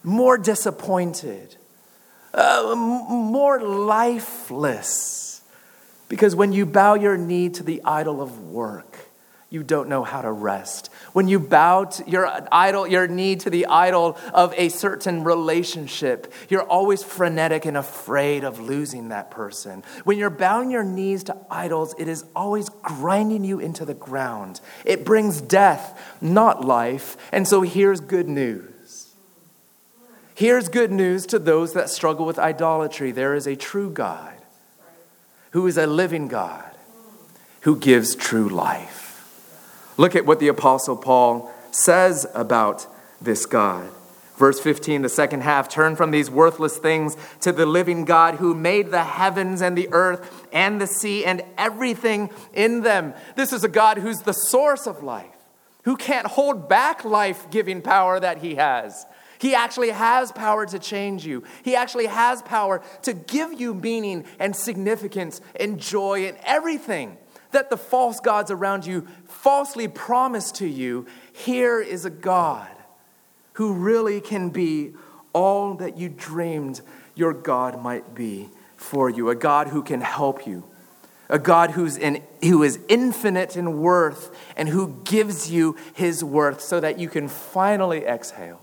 more 0.02 0.38
disappointed, 0.38 1.56
uh, 2.32 2.74
more 2.74 3.60
lifeless. 3.60 5.42
Because 6.08 6.34
when 6.34 6.52
you 6.52 6.64
bow 6.64 6.94
your 6.94 7.18
knee 7.18 7.50
to 7.50 7.62
the 7.62 7.82
idol 7.84 8.22
of 8.22 8.40
work, 8.40 9.03
you 9.54 9.62
don't 9.62 9.88
know 9.88 10.02
how 10.02 10.20
to 10.20 10.32
rest. 10.32 10.90
When 11.12 11.28
you 11.28 11.38
bow 11.38 11.88
your 12.08 12.28
idol, 12.50 12.88
your 12.88 13.06
knee 13.06 13.36
to 13.36 13.48
the 13.48 13.66
idol 13.66 14.18
of 14.34 14.52
a 14.56 14.68
certain 14.68 15.22
relationship, 15.22 16.32
you're 16.48 16.64
always 16.64 17.04
frenetic 17.04 17.64
and 17.64 17.76
afraid 17.76 18.42
of 18.42 18.58
losing 18.58 19.08
that 19.10 19.30
person. 19.30 19.84
When 20.02 20.18
you're 20.18 20.28
bowing 20.28 20.72
your 20.72 20.82
knees 20.82 21.22
to 21.24 21.36
idols, 21.48 21.94
it 21.98 22.08
is 22.08 22.24
always 22.34 22.68
grinding 22.82 23.44
you 23.44 23.60
into 23.60 23.84
the 23.84 23.94
ground. 23.94 24.60
It 24.84 25.04
brings 25.04 25.40
death, 25.40 26.18
not 26.20 26.64
life. 26.64 27.16
And 27.30 27.46
so 27.46 27.62
here's 27.62 28.00
good 28.00 28.28
news. 28.28 29.14
Here's 30.34 30.68
good 30.68 30.90
news 30.90 31.26
to 31.26 31.38
those 31.38 31.74
that 31.74 31.90
struggle 31.90 32.26
with 32.26 32.40
idolatry. 32.40 33.12
There 33.12 33.36
is 33.36 33.46
a 33.46 33.54
true 33.54 33.88
God 33.88 34.34
who 35.52 35.64
is 35.68 35.78
a 35.78 35.86
living 35.86 36.26
God 36.26 36.72
who 37.60 37.76
gives 37.78 38.16
true 38.16 38.48
life. 38.48 39.03
Look 39.96 40.16
at 40.16 40.26
what 40.26 40.40
the 40.40 40.48
Apostle 40.48 40.96
Paul 40.96 41.52
says 41.70 42.26
about 42.34 42.86
this 43.20 43.46
God. 43.46 43.90
Verse 44.36 44.58
15, 44.58 45.02
the 45.02 45.08
second 45.08 45.42
half 45.42 45.68
turn 45.68 45.94
from 45.94 46.10
these 46.10 46.28
worthless 46.28 46.76
things 46.76 47.16
to 47.40 47.52
the 47.52 47.66
living 47.66 48.04
God 48.04 48.36
who 48.36 48.52
made 48.52 48.90
the 48.90 49.04
heavens 49.04 49.62
and 49.62 49.78
the 49.78 49.88
earth 49.92 50.48
and 50.52 50.80
the 50.80 50.88
sea 50.88 51.24
and 51.24 51.42
everything 51.56 52.30
in 52.52 52.80
them. 52.80 53.14
This 53.36 53.52
is 53.52 53.62
a 53.62 53.68
God 53.68 53.98
who's 53.98 54.22
the 54.22 54.32
source 54.32 54.88
of 54.88 55.04
life, 55.04 55.30
who 55.84 55.96
can't 55.96 56.26
hold 56.26 56.68
back 56.68 57.04
life 57.04 57.48
giving 57.50 57.80
power 57.80 58.18
that 58.18 58.38
he 58.38 58.56
has. 58.56 59.06
He 59.38 59.54
actually 59.54 59.90
has 59.90 60.32
power 60.32 60.66
to 60.66 60.80
change 60.80 61.24
you. 61.24 61.44
He 61.62 61.76
actually 61.76 62.06
has 62.06 62.42
power 62.42 62.82
to 63.02 63.12
give 63.12 63.52
you 63.60 63.72
meaning 63.72 64.24
and 64.40 64.56
significance 64.56 65.40
and 65.54 65.78
joy 65.78 66.26
and 66.26 66.36
everything 66.44 67.18
that 67.54 67.70
the 67.70 67.76
false 67.76 68.20
gods 68.20 68.50
around 68.50 68.86
you 68.86 69.06
falsely 69.26 69.88
promise 69.88 70.52
to 70.52 70.66
you. 70.66 71.06
Here 71.32 71.80
is 71.80 72.04
a 72.04 72.10
God 72.10 72.68
who 73.54 73.72
really 73.72 74.20
can 74.20 74.50
be 74.50 74.92
all 75.32 75.74
that 75.74 75.96
you 75.96 76.08
dreamed 76.08 76.80
your 77.14 77.32
God 77.32 77.80
might 77.82 78.14
be 78.14 78.50
for 78.76 79.08
you, 79.08 79.30
a 79.30 79.34
God 79.34 79.68
who 79.68 79.82
can 79.82 80.00
help 80.00 80.46
you, 80.46 80.64
a 81.28 81.38
God 81.38 81.70
who's 81.72 81.96
in, 81.96 82.22
who 82.42 82.62
is 82.62 82.78
infinite 82.88 83.56
in 83.56 83.80
worth 83.80 84.36
and 84.56 84.68
who 84.68 85.00
gives 85.04 85.50
you 85.50 85.76
his 85.94 86.22
worth 86.22 86.60
so 86.60 86.80
that 86.80 86.98
you 86.98 87.08
can 87.08 87.28
finally 87.28 88.04
exhale, 88.04 88.60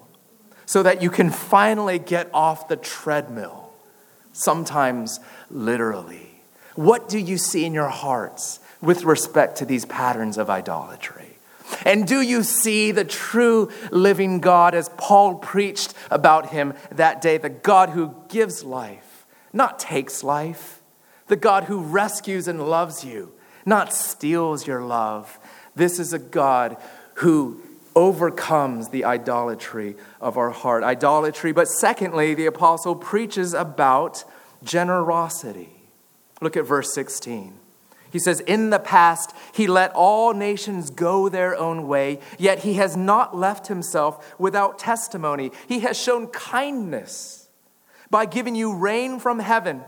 so 0.66 0.84
that 0.84 1.02
you 1.02 1.10
can 1.10 1.30
finally 1.30 2.00
get 2.00 2.30
off 2.34 2.68
the 2.68 2.78
treadmill, 2.78 3.74
sometimes 4.32 5.20
literally. 5.50 6.28
What 6.76 7.10
do 7.10 7.18
you 7.18 7.38
see 7.38 7.66
in 7.66 7.74
your 7.74 7.90
hearts 7.90 8.61
with 8.82 9.04
respect 9.04 9.58
to 9.58 9.66
these 9.66 9.86
patterns 9.86 10.38
of 10.38 10.50
idolatry? 10.50 11.38
And 11.86 12.08
do 12.08 12.22
you 12.22 12.44
see 12.44 12.92
the 12.92 13.06
true 13.06 13.72
living 13.92 14.40
God 14.40 14.76
as 14.76 14.90
Paul 14.98 15.36
preached 15.36 15.94
about 16.10 16.50
him 16.50 16.74
that 16.92 17.22
day, 17.22 17.38
the 17.38 17.50
God 17.50 17.90
who 17.90 18.16
gives 18.28 18.64
life, 18.64 19.26
not 19.54 19.80
takes 19.80 20.24
life? 20.24 20.82
the 21.32 21.38
God 21.38 21.64
who 21.64 21.80
rescues 21.80 22.50
and 22.50 22.68
loves 22.68 23.06
you, 23.06 23.32
not 23.66 23.94
steals 23.94 24.68
your 24.68 24.82
love. 24.82 25.40
This 25.74 25.98
is 25.98 26.12
a 26.12 26.20
God 26.20 26.76
who 27.16 27.62
overcomes 27.96 28.90
the 28.90 29.06
idolatry 29.06 29.96
of 30.20 30.38
our 30.38 30.50
heart. 30.50 30.84
Idolatry, 30.84 31.54
but 31.54 31.70
secondly, 31.70 32.34
the 32.34 32.48
apostle 32.48 32.96
preaches 32.96 33.54
about 33.54 34.26
generosity. 34.62 35.70
Look 36.42 36.58
at 36.58 36.66
verse 36.66 36.94
16. 36.94 37.61
He 38.12 38.20
says, 38.20 38.42
In 38.42 38.70
the 38.70 38.80
past, 38.80 39.34
he 39.54 39.68
let 39.68 39.92
all 39.94 40.34
nations 40.34 40.90
go 40.90 41.30
their 41.30 41.56
own 41.56 41.88
way, 41.88 42.20
yet 42.38 42.60
he 42.60 42.74
has 42.76 42.98
not 42.98 43.36
left 43.36 43.68
himself 43.68 44.36
without 44.40 44.78
testimony. 44.78 45.52
He 45.68 45.80
has 45.80 45.98
shown 45.98 46.28
kindness 46.28 47.48
by 48.10 48.26
giving 48.26 48.56
you 48.56 48.76
rain 48.76 49.20
from 49.20 49.40
heaven 49.40 49.82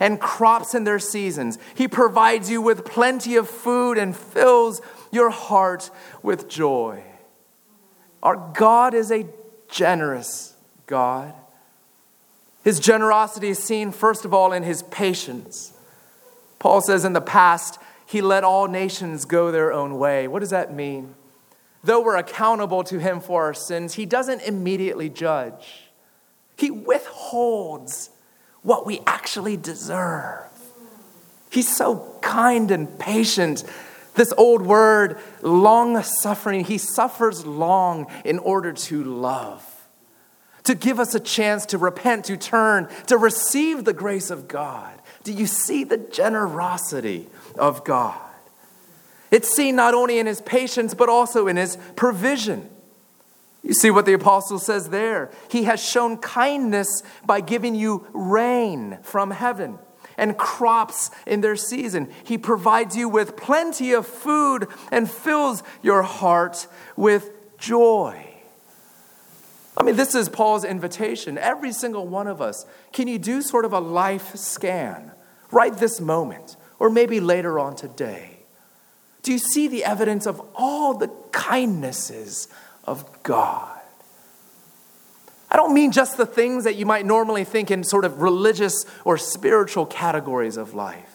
and 0.00 0.20
crops 0.20 0.74
in 0.74 0.84
their 0.84 0.98
seasons. 0.98 1.58
He 1.74 1.88
provides 1.88 2.50
you 2.50 2.60
with 2.60 2.84
plenty 2.84 3.36
of 3.36 3.48
food 3.48 3.96
and 3.96 4.16
fills 4.16 4.80
your 5.10 5.30
heart 5.30 5.90
with 6.22 6.48
joy. 6.48 7.02
Our 8.22 8.52
God 8.54 8.94
is 8.94 9.12
a 9.12 9.26
generous 9.68 10.54
God. 10.86 11.34
His 12.64 12.80
generosity 12.80 13.48
is 13.48 13.58
seen, 13.58 13.92
first 13.92 14.24
of 14.24 14.34
all, 14.34 14.52
in 14.52 14.62
his 14.62 14.82
patience. 14.84 15.72
Paul 16.58 16.80
says 16.80 17.04
in 17.04 17.12
the 17.12 17.20
past, 17.20 17.78
he 18.06 18.20
let 18.22 18.42
all 18.42 18.68
nations 18.68 19.24
go 19.24 19.50
their 19.50 19.72
own 19.72 19.98
way. 19.98 20.26
What 20.28 20.40
does 20.40 20.50
that 20.50 20.74
mean? 20.74 21.14
Though 21.84 22.02
we're 22.02 22.16
accountable 22.16 22.82
to 22.84 22.98
him 22.98 23.20
for 23.20 23.44
our 23.44 23.54
sins, 23.54 23.94
he 23.94 24.06
doesn't 24.06 24.42
immediately 24.42 25.08
judge, 25.08 25.90
he 26.56 26.70
withholds 26.70 28.10
what 28.62 28.84
we 28.84 29.00
actually 29.06 29.56
deserve. 29.56 30.44
He's 31.50 31.74
so 31.74 32.18
kind 32.20 32.70
and 32.70 32.98
patient. 32.98 33.64
This 34.14 34.32
old 34.36 34.62
word, 34.62 35.18
long 35.42 36.02
suffering, 36.02 36.64
he 36.64 36.76
suffers 36.76 37.46
long 37.46 38.10
in 38.24 38.40
order 38.40 38.72
to 38.72 39.04
love, 39.04 39.64
to 40.64 40.74
give 40.74 40.98
us 40.98 41.14
a 41.14 41.20
chance 41.20 41.64
to 41.66 41.78
repent, 41.78 42.24
to 42.24 42.36
turn, 42.36 42.88
to 43.06 43.16
receive 43.16 43.84
the 43.84 43.92
grace 43.92 44.30
of 44.30 44.48
God. 44.48 44.97
Do 45.24 45.32
you 45.32 45.46
see 45.46 45.84
the 45.84 45.98
generosity 45.98 47.28
of 47.58 47.84
God? 47.84 48.18
It's 49.30 49.54
seen 49.54 49.76
not 49.76 49.94
only 49.94 50.18
in 50.18 50.26
his 50.26 50.40
patience, 50.40 50.94
but 50.94 51.08
also 51.08 51.48
in 51.48 51.56
his 51.56 51.76
provision. 51.96 52.68
You 53.62 53.74
see 53.74 53.90
what 53.90 54.06
the 54.06 54.14
apostle 54.14 54.58
says 54.58 54.88
there. 54.88 55.30
He 55.50 55.64
has 55.64 55.82
shown 55.82 56.18
kindness 56.18 57.02
by 57.26 57.40
giving 57.40 57.74
you 57.74 58.06
rain 58.12 58.98
from 59.02 59.30
heaven 59.30 59.78
and 60.16 60.36
crops 60.36 61.10
in 61.26 61.40
their 61.40 61.56
season. 61.56 62.10
He 62.24 62.38
provides 62.38 62.96
you 62.96 63.08
with 63.08 63.36
plenty 63.36 63.92
of 63.92 64.06
food 64.06 64.68
and 64.90 65.10
fills 65.10 65.62
your 65.82 66.02
heart 66.02 66.66
with 66.96 67.30
joy. 67.58 68.27
I 69.78 69.84
mean, 69.84 69.96
this 69.96 70.14
is 70.14 70.28
Paul's 70.28 70.64
invitation. 70.64 71.38
Every 71.38 71.72
single 71.72 72.06
one 72.06 72.26
of 72.26 72.42
us, 72.42 72.66
can 72.92 73.08
you 73.08 73.18
do 73.18 73.40
sort 73.40 73.64
of 73.64 73.72
a 73.72 73.78
life 73.78 74.34
scan 74.34 75.12
right 75.52 75.72
this 75.72 76.00
moment, 76.00 76.56
or 76.78 76.90
maybe 76.90 77.20
later 77.20 77.58
on 77.58 77.76
today? 77.76 78.40
Do 79.22 79.32
you 79.32 79.38
see 79.38 79.68
the 79.68 79.84
evidence 79.84 80.26
of 80.26 80.42
all 80.54 80.94
the 80.94 81.08
kindnesses 81.38 82.48
of 82.88 83.22
God. 83.22 83.78
I 85.50 85.56
don't 85.56 85.72
mean 85.72 85.92
just 85.92 86.16
the 86.16 86.26
things 86.26 86.64
that 86.64 86.76
you 86.76 86.84
might 86.84 87.06
normally 87.06 87.44
think 87.44 87.70
in 87.70 87.84
sort 87.84 88.04
of 88.04 88.20
religious 88.20 88.84
or 89.04 89.16
spiritual 89.16 89.86
categories 89.86 90.56
of 90.56 90.74
life. 90.74 91.07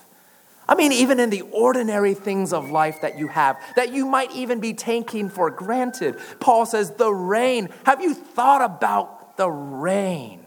I 0.67 0.76
mean, 0.76 0.91
even 0.93 1.19
in 1.19 1.30
the 1.30 1.41
ordinary 1.41 2.13
things 2.13 2.54
of 2.54 2.71
life 2.71 3.02
that 3.02 3.17
you 3.17 3.28
have, 3.28 3.62
that 3.76 3.91
you 3.91 4.06
might 4.06 4.32
even 4.32 4.60
be 4.60 4.73
taking 4.73 5.30
for 5.30 5.49
granted. 5.49 6.17
Paul 6.39 6.65
says, 6.65 6.91
The 6.91 7.13
rain. 7.13 7.69
Have 7.86 8.02
you 8.02 8.13
thought 8.13 8.62
about 8.62 9.36
the 9.38 9.49
rain? 9.49 10.45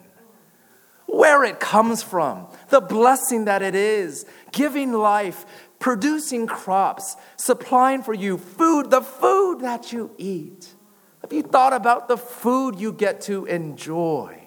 Where 1.07 1.45
it 1.45 1.61
comes 1.61 2.03
from, 2.03 2.47
the 2.69 2.81
blessing 2.81 3.45
that 3.45 3.63
it 3.63 3.75
is, 3.75 4.27
giving 4.53 4.93
life, 4.93 5.45
producing 5.79 6.47
crops, 6.47 7.17
supplying 7.37 8.03
for 8.03 8.15
you 8.15 8.39
food, 8.39 8.91
the 8.91 9.03
food 9.03 9.61
that 9.61 9.93
you 9.93 10.11
eat. 10.19 10.75
Have 11.23 11.33
you 11.33 11.43
thought 11.43 11.73
about 11.73 12.09
the 12.09 12.17
food 12.17 12.79
you 12.81 12.93
get 12.93 13.21
to 13.23 13.45
enjoy? 13.47 14.41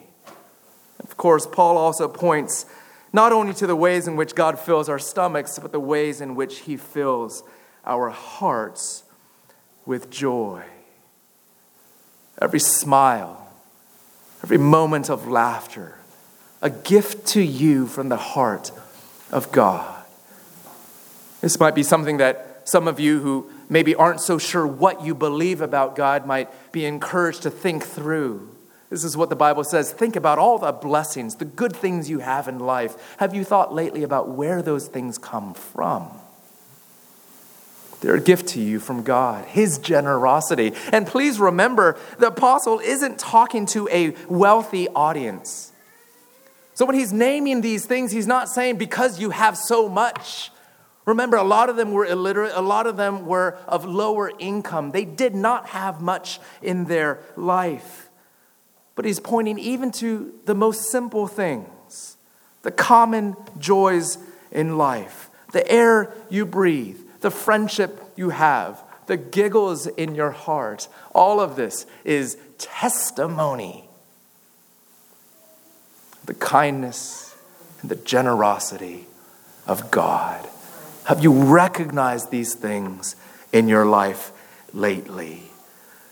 Of 0.99 1.17
course, 1.17 1.47
Paul 1.47 1.77
also 1.77 2.07
points 2.07 2.65
not 3.11 3.31
only 3.31 3.53
to 3.55 3.67
the 3.67 3.75
ways 3.75 4.07
in 4.07 4.15
which 4.15 4.35
God 4.35 4.59
fills 4.59 4.89
our 4.89 4.99
stomachs, 4.99 5.59
but 5.59 5.71
the 5.71 5.79
ways 5.79 6.21
in 6.21 6.35
which 6.35 6.59
he 6.59 6.77
fills 6.77 7.43
our 7.85 8.09
hearts 8.09 9.03
with 9.85 10.09
joy. 10.09 10.63
Every 12.41 12.59
smile, 12.59 13.51
every 14.43 14.57
moment 14.57 15.09
of 15.09 15.27
laughter, 15.27 15.97
a 16.61 16.69
gift 16.69 17.27
to 17.27 17.41
you 17.41 17.87
from 17.87 18.09
the 18.09 18.17
heart 18.17 18.71
of 19.31 19.51
God. 19.51 19.95
This 21.41 21.59
might 21.59 21.75
be 21.75 21.83
something 21.83 22.17
that 22.17 22.61
some 22.65 22.87
of 22.87 22.99
you 22.99 23.19
who 23.19 23.49
maybe 23.69 23.95
aren't 23.95 24.21
so 24.21 24.37
sure 24.37 24.67
what 24.67 25.03
you 25.03 25.15
believe 25.15 25.61
about 25.61 25.95
God 25.95 26.25
might 26.25 26.49
be 26.71 26.85
encouraged 26.85 27.43
to 27.43 27.49
think 27.49 27.83
through. 27.83 28.49
This 28.89 29.03
is 29.03 29.15
what 29.15 29.29
the 29.29 29.35
Bible 29.35 29.63
says. 29.63 29.91
Think 29.91 30.15
about 30.15 30.39
all 30.39 30.57
the 30.57 30.71
blessings, 30.71 31.35
the 31.35 31.45
good 31.45 31.75
things 31.75 32.09
you 32.09 32.19
have 32.19 32.47
in 32.47 32.59
life. 32.59 33.15
Have 33.17 33.35
you 33.35 33.43
thought 33.43 33.73
lately 33.73 34.03
about 34.03 34.29
where 34.29 34.61
those 34.61 34.87
things 34.87 35.17
come 35.17 35.53
from? 35.53 36.09
They're 38.01 38.15
a 38.15 38.21
gift 38.21 38.47
to 38.49 38.61
you 38.61 38.79
from 38.79 39.03
God, 39.03 39.45
His 39.45 39.77
generosity. 39.77 40.73
And 40.91 41.05
please 41.05 41.39
remember, 41.39 41.97
the 42.17 42.27
apostle 42.27 42.79
isn't 42.79 43.19
talking 43.19 43.65
to 43.67 43.87
a 43.89 44.15
wealthy 44.27 44.87
audience. 44.89 45.71
So 46.73 46.85
when 46.85 46.95
he's 46.95 47.11
naming 47.11 47.59
these 47.59 47.85
things, 47.85 48.13
he's 48.13 48.25
not 48.25 48.47
saying 48.47 48.77
because 48.77 49.19
you 49.19 49.31
have 49.31 49.57
so 49.57 49.89
much 49.89 50.49
Remember, 51.09 51.37
a 51.37 51.43
lot 51.43 51.69
of 51.69 51.75
them 51.75 51.91
were 51.91 52.05
illiterate, 52.05 52.51
a 52.53 52.61
lot 52.61 52.85
of 52.85 52.95
them 52.95 53.25
were 53.25 53.57
of 53.67 53.83
lower 53.83 54.31
income. 54.37 54.91
They 54.91 55.05
did 55.05 55.33
not 55.33 55.65
have 55.69 56.01
much 56.01 56.39
in 56.61 56.85
their 56.85 57.19
life. 57.35 58.08
But 58.99 59.05
he's 59.05 59.21
pointing 59.21 59.57
even 59.59 59.91
to 59.91 60.33
the 60.43 60.53
most 60.53 60.91
simple 60.91 61.25
things, 61.25 62.17
the 62.63 62.71
common 62.71 63.37
joys 63.57 64.17
in 64.51 64.77
life, 64.77 65.29
the 65.53 65.65
air 65.71 66.13
you 66.29 66.45
breathe, 66.45 66.99
the 67.21 67.31
friendship 67.31 68.03
you 68.17 68.31
have, 68.31 68.83
the 69.05 69.15
giggles 69.15 69.87
in 69.87 70.15
your 70.15 70.31
heart. 70.31 70.89
All 71.15 71.39
of 71.39 71.55
this 71.55 71.85
is 72.03 72.37
testimony. 72.57 73.87
The 76.25 76.33
kindness 76.33 77.37
and 77.81 77.89
the 77.89 77.95
generosity 77.95 79.05
of 79.65 79.91
God. 79.91 80.45
Have 81.05 81.23
you 81.23 81.31
recognized 81.31 82.31
these 82.31 82.53
things 82.53 83.15
in 83.53 83.69
your 83.69 83.85
life 83.85 84.33
lately? 84.73 85.43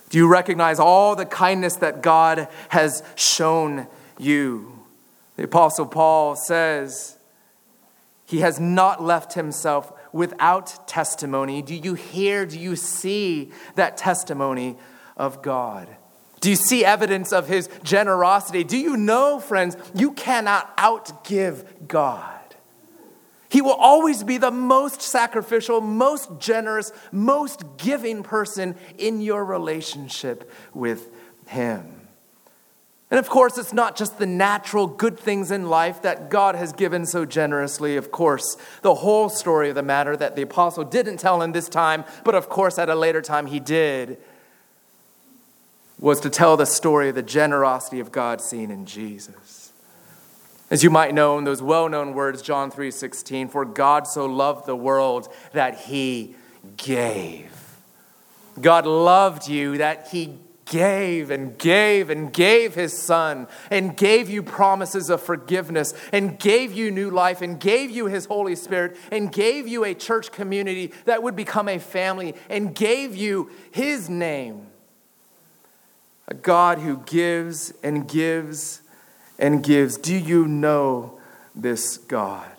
Do 0.09 0.17
you 0.17 0.27
recognize 0.27 0.79
all 0.79 1.15
the 1.15 1.25
kindness 1.25 1.77
that 1.77 2.01
God 2.01 2.47
has 2.69 3.03
shown 3.15 3.87
you? 4.17 4.73
The 5.35 5.43
Apostle 5.43 5.85
Paul 5.85 6.35
says 6.35 7.17
he 8.25 8.39
has 8.39 8.59
not 8.59 9.03
left 9.03 9.33
himself 9.33 9.91
without 10.11 10.87
testimony. 10.87 11.61
Do 11.61 11.75
you 11.75 11.93
hear, 11.93 12.45
do 12.45 12.59
you 12.59 12.75
see 12.75 13.51
that 13.75 13.97
testimony 13.97 14.77
of 15.15 15.41
God? 15.41 15.87
Do 16.39 16.49
you 16.49 16.55
see 16.55 16.85
evidence 16.85 17.33
of 17.33 17.47
his 17.47 17.69
generosity? 17.83 18.63
Do 18.63 18.77
you 18.77 18.95
know, 18.95 19.39
friends, 19.39 19.75
you 19.93 20.11
cannot 20.11 20.75
outgive 20.77 21.65
God? 21.87 22.36
He 23.49 23.61
will 23.61 23.73
always 23.73 24.23
be 24.23 24.37
the 24.37 24.51
most 24.51 25.01
sacrificial, 25.01 25.79
most 25.79 26.29
generous, 26.39 26.91
most 27.11 27.63
giving 27.77 28.23
person 28.23 28.75
in 28.97 29.21
your 29.21 29.45
relationship 29.45 30.51
with 30.73 31.09
Him. 31.47 31.97
And 33.09 33.19
of 33.19 33.29
course, 33.29 33.57
it's 33.57 33.71
not 33.71 33.95
just 33.95 34.19
the 34.19 34.25
natural 34.25 34.85
good 34.85 35.17
things 35.17 35.49
in 35.49 35.69
life 35.69 36.01
that 36.01 36.29
God 36.29 36.55
has 36.55 36.73
given 36.73 37.05
so 37.05 37.23
generously. 37.23 37.95
Of 37.95 38.11
course, 38.11 38.57
the 38.81 38.95
whole 38.95 39.29
story 39.29 39.69
of 39.69 39.75
the 39.75 39.83
matter 39.83 40.17
that 40.17 40.35
the 40.35 40.41
apostle 40.41 40.83
didn't 40.83 41.17
tell 41.17 41.41
in 41.41 41.53
this 41.53 41.69
time, 41.69 42.03
but 42.25 42.35
of 42.35 42.49
course, 42.49 42.77
at 42.77 42.89
a 42.89 42.95
later 42.95 43.21
time 43.21 43.45
he 43.45 43.61
did, 43.61 44.17
was 45.99 46.19
to 46.19 46.29
tell 46.29 46.57
the 46.57 46.65
story 46.65 47.09
of 47.09 47.15
the 47.15 47.23
generosity 47.23 48.01
of 48.01 48.11
God 48.11 48.41
seen 48.41 48.71
in 48.71 48.85
Jesus. 48.85 49.56
As 50.69 50.83
you 50.83 50.89
might 50.89 51.13
know 51.13 51.37
in 51.37 51.45
those 51.45 51.61
well-known 51.61 52.13
words, 52.13 52.41
John 52.41 52.69
3:16, 52.69 53.47
for 53.47 53.63
God 53.63 54.05
so 54.07 54.25
loved 54.25 54.65
the 54.65 54.75
world 54.75 55.29
that 55.53 55.75
he 55.75 56.35
gave. 56.75 57.79
God 58.59 58.85
loved 58.85 59.47
you 59.47 59.77
that 59.77 60.07
he 60.09 60.39
gave 60.65 61.31
and 61.31 61.57
gave 61.57 62.09
and 62.09 62.33
gave 62.33 62.75
his 62.75 62.97
son 62.97 63.47
and 63.71 63.95
gave 63.95 64.29
you 64.29 64.43
promises 64.43 65.09
of 65.09 65.21
forgiveness 65.21 65.93
and 66.11 66.37
gave 66.37 66.73
you 66.73 66.91
new 66.91 67.09
life 67.09 67.41
and 67.41 67.59
gave 67.59 67.89
you 67.89 68.07
his 68.07 68.25
Holy 68.25 68.55
Spirit 68.55 68.97
and 69.09 69.31
gave 69.31 69.67
you 69.67 69.85
a 69.85 69.93
church 69.93 70.31
community 70.33 70.91
that 71.05 71.23
would 71.23 71.37
become 71.37 71.69
a 71.69 71.79
family 71.79 72.35
and 72.49 72.75
gave 72.75 73.15
you 73.15 73.49
his 73.71 74.09
name. 74.09 74.67
A 76.27 76.33
God 76.33 76.79
who 76.79 76.97
gives 77.05 77.71
and 77.81 78.05
gives 78.05 78.81
and 79.37 79.63
gives. 79.63 79.97
Do 79.97 80.15
you 80.15 80.47
know 80.47 81.19
this 81.55 81.97
God? 81.97 82.51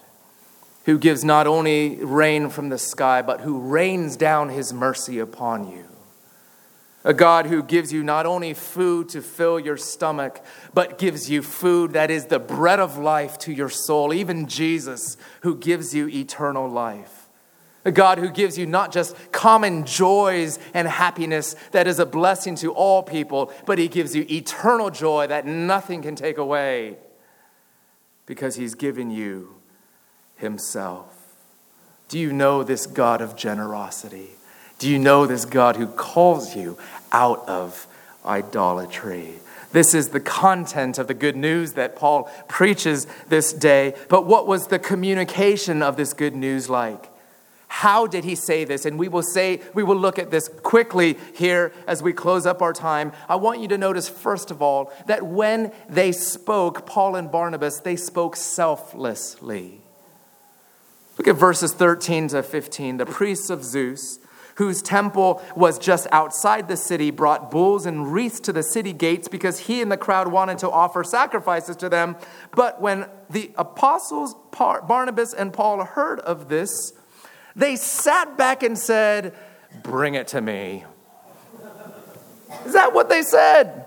Who 0.84 0.98
gives 0.98 1.24
not 1.24 1.46
only 1.46 1.96
rain 1.96 2.48
from 2.48 2.70
the 2.70 2.78
sky, 2.78 3.22
but 3.22 3.42
who 3.42 3.58
rains 3.58 4.16
down 4.16 4.48
his 4.48 4.72
mercy 4.72 5.18
upon 5.18 5.70
you 5.70 5.84
a 7.04 7.14
God 7.14 7.46
who 7.46 7.62
gives 7.62 7.90
you 7.90 8.02
not 8.02 8.26
only 8.26 8.52
food 8.52 9.08
to 9.08 9.22
fill 9.22 9.58
your 9.58 9.78
stomach, 9.78 10.44
but 10.74 10.98
gives 10.98 11.30
you 11.30 11.42
food 11.42 11.92
that 11.92 12.10
is 12.10 12.26
the 12.26 12.38
bread 12.38 12.80
of 12.80 12.98
life 12.98 13.38
to 13.38 13.52
your 13.52 13.70
soul, 13.70 14.12
even 14.12 14.46
Jesus, 14.46 15.16
who 15.40 15.56
gives 15.56 15.94
you 15.94 16.08
eternal 16.08 16.68
life. 16.68 17.17
A 17.88 17.90
God 17.90 18.18
who 18.18 18.28
gives 18.28 18.58
you 18.58 18.66
not 18.66 18.92
just 18.92 19.16
common 19.32 19.86
joys 19.86 20.58
and 20.74 20.86
happiness 20.86 21.56
that 21.70 21.86
is 21.86 21.98
a 21.98 22.04
blessing 22.04 22.54
to 22.56 22.70
all 22.70 23.02
people, 23.02 23.50
but 23.64 23.78
He 23.78 23.88
gives 23.88 24.14
you 24.14 24.26
eternal 24.30 24.90
joy 24.90 25.26
that 25.28 25.46
nothing 25.46 26.02
can 26.02 26.14
take 26.14 26.36
away 26.36 26.98
because 28.26 28.56
He's 28.56 28.74
given 28.74 29.10
you 29.10 29.54
Himself. 30.36 31.34
Do 32.08 32.18
you 32.18 32.30
know 32.30 32.62
this 32.62 32.84
God 32.84 33.22
of 33.22 33.36
generosity? 33.36 34.32
Do 34.78 34.86
you 34.86 34.98
know 34.98 35.24
this 35.24 35.46
God 35.46 35.76
who 35.76 35.86
calls 35.86 36.54
you 36.54 36.76
out 37.10 37.48
of 37.48 37.86
idolatry? 38.22 39.36
This 39.72 39.94
is 39.94 40.10
the 40.10 40.20
content 40.20 40.98
of 40.98 41.06
the 41.06 41.14
good 41.14 41.36
news 41.36 41.72
that 41.72 41.96
Paul 41.96 42.24
preaches 42.48 43.06
this 43.30 43.50
day. 43.54 43.94
But 44.10 44.26
what 44.26 44.46
was 44.46 44.66
the 44.66 44.78
communication 44.78 45.82
of 45.82 45.96
this 45.96 46.12
good 46.12 46.36
news 46.36 46.68
like? 46.68 47.08
How 47.68 48.06
did 48.06 48.24
he 48.24 48.34
say 48.34 48.64
this? 48.64 48.84
And 48.84 48.98
we 48.98 49.08
will 49.08 49.22
say, 49.22 49.60
we 49.74 49.82
will 49.82 49.96
look 49.96 50.18
at 50.18 50.30
this 50.30 50.48
quickly 50.48 51.16
here 51.34 51.72
as 51.86 52.02
we 52.02 52.12
close 52.12 52.46
up 52.46 52.62
our 52.62 52.72
time. 52.72 53.12
I 53.28 53.36
want 53.36 53.60
you 53.60 53.68
to 53.68 53.78
notice, 53.78 54.08
first 54.08 54.50
of 54.50 54.62
all, 54.62 54.92
that 55.06 55.24
when 55.24 55.72
they 55.88 56.12
spoke, 56.12 56.86
Paul 56.86 57.14
and 57.14 57.30
Barnabas, 57.30 57.80
they 57.80 57.96
spoke 57.96 58.36
selflessly. 58.36 59.82
Look 61.18 61.28
at 61.28 61.36
verses 61.36 61.72
13 61.72 62.28
to 62.28 62.42
15. 62.42 62.96
The 62.96 63.06
priests 63.06 63.50
of 63.50 63.62
Zeus 63.62 64.18
whose 64.58 64.82
temple 64.82 65.40
was 65.54 65.78
just 65.78 66.08
outside 66.10 66.66
the 66.66 66.76
city, 66.76 67.12
brought 67.12 67.48
bulls 67.48 67.86
and 67.86 68.12
wreaths 68.12 68.40
to 68.40 68.52
the 68.52 68.62
city 68.62 68.92
gates 68.92 69.28
because 69.28 69.60
he 69.60 69.80
and 69.80 69.90
the 69.90 69.96
crowd 69.96 70.26
wanted 70.26 70.58
to 70.58 70.68
offer 70.68 71.04
sacrifices 71.04 71.76
to 71.76 71.88
them. 71.88 72.16
But 72.56 72.80
when 72.80 73.06
the 73.30 73.52
apostles, 73.56 74.34
Barnabas 74.50 75.32
and 75.32 75.52
Paul, 75.52 75.84
heard 75.84 76.18
of 76.20 76.48
this, 76.48 76.92
they 77.58 77.74
sat 77.76 78.38
back 78.38 78.62
and 78.62 78.78
said, 78.78 79.34
Bring 79.82 80.14
it 80.14 80.28
to 80.28 80.40
me. 80.40 80.84
Is 82.64 82.72
that 82.72 82.94
what 82.94 83.08
they 83.08 83.22
said? 83.22 83.86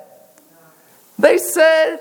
They 1.18 1.38
said, 1.38 1.98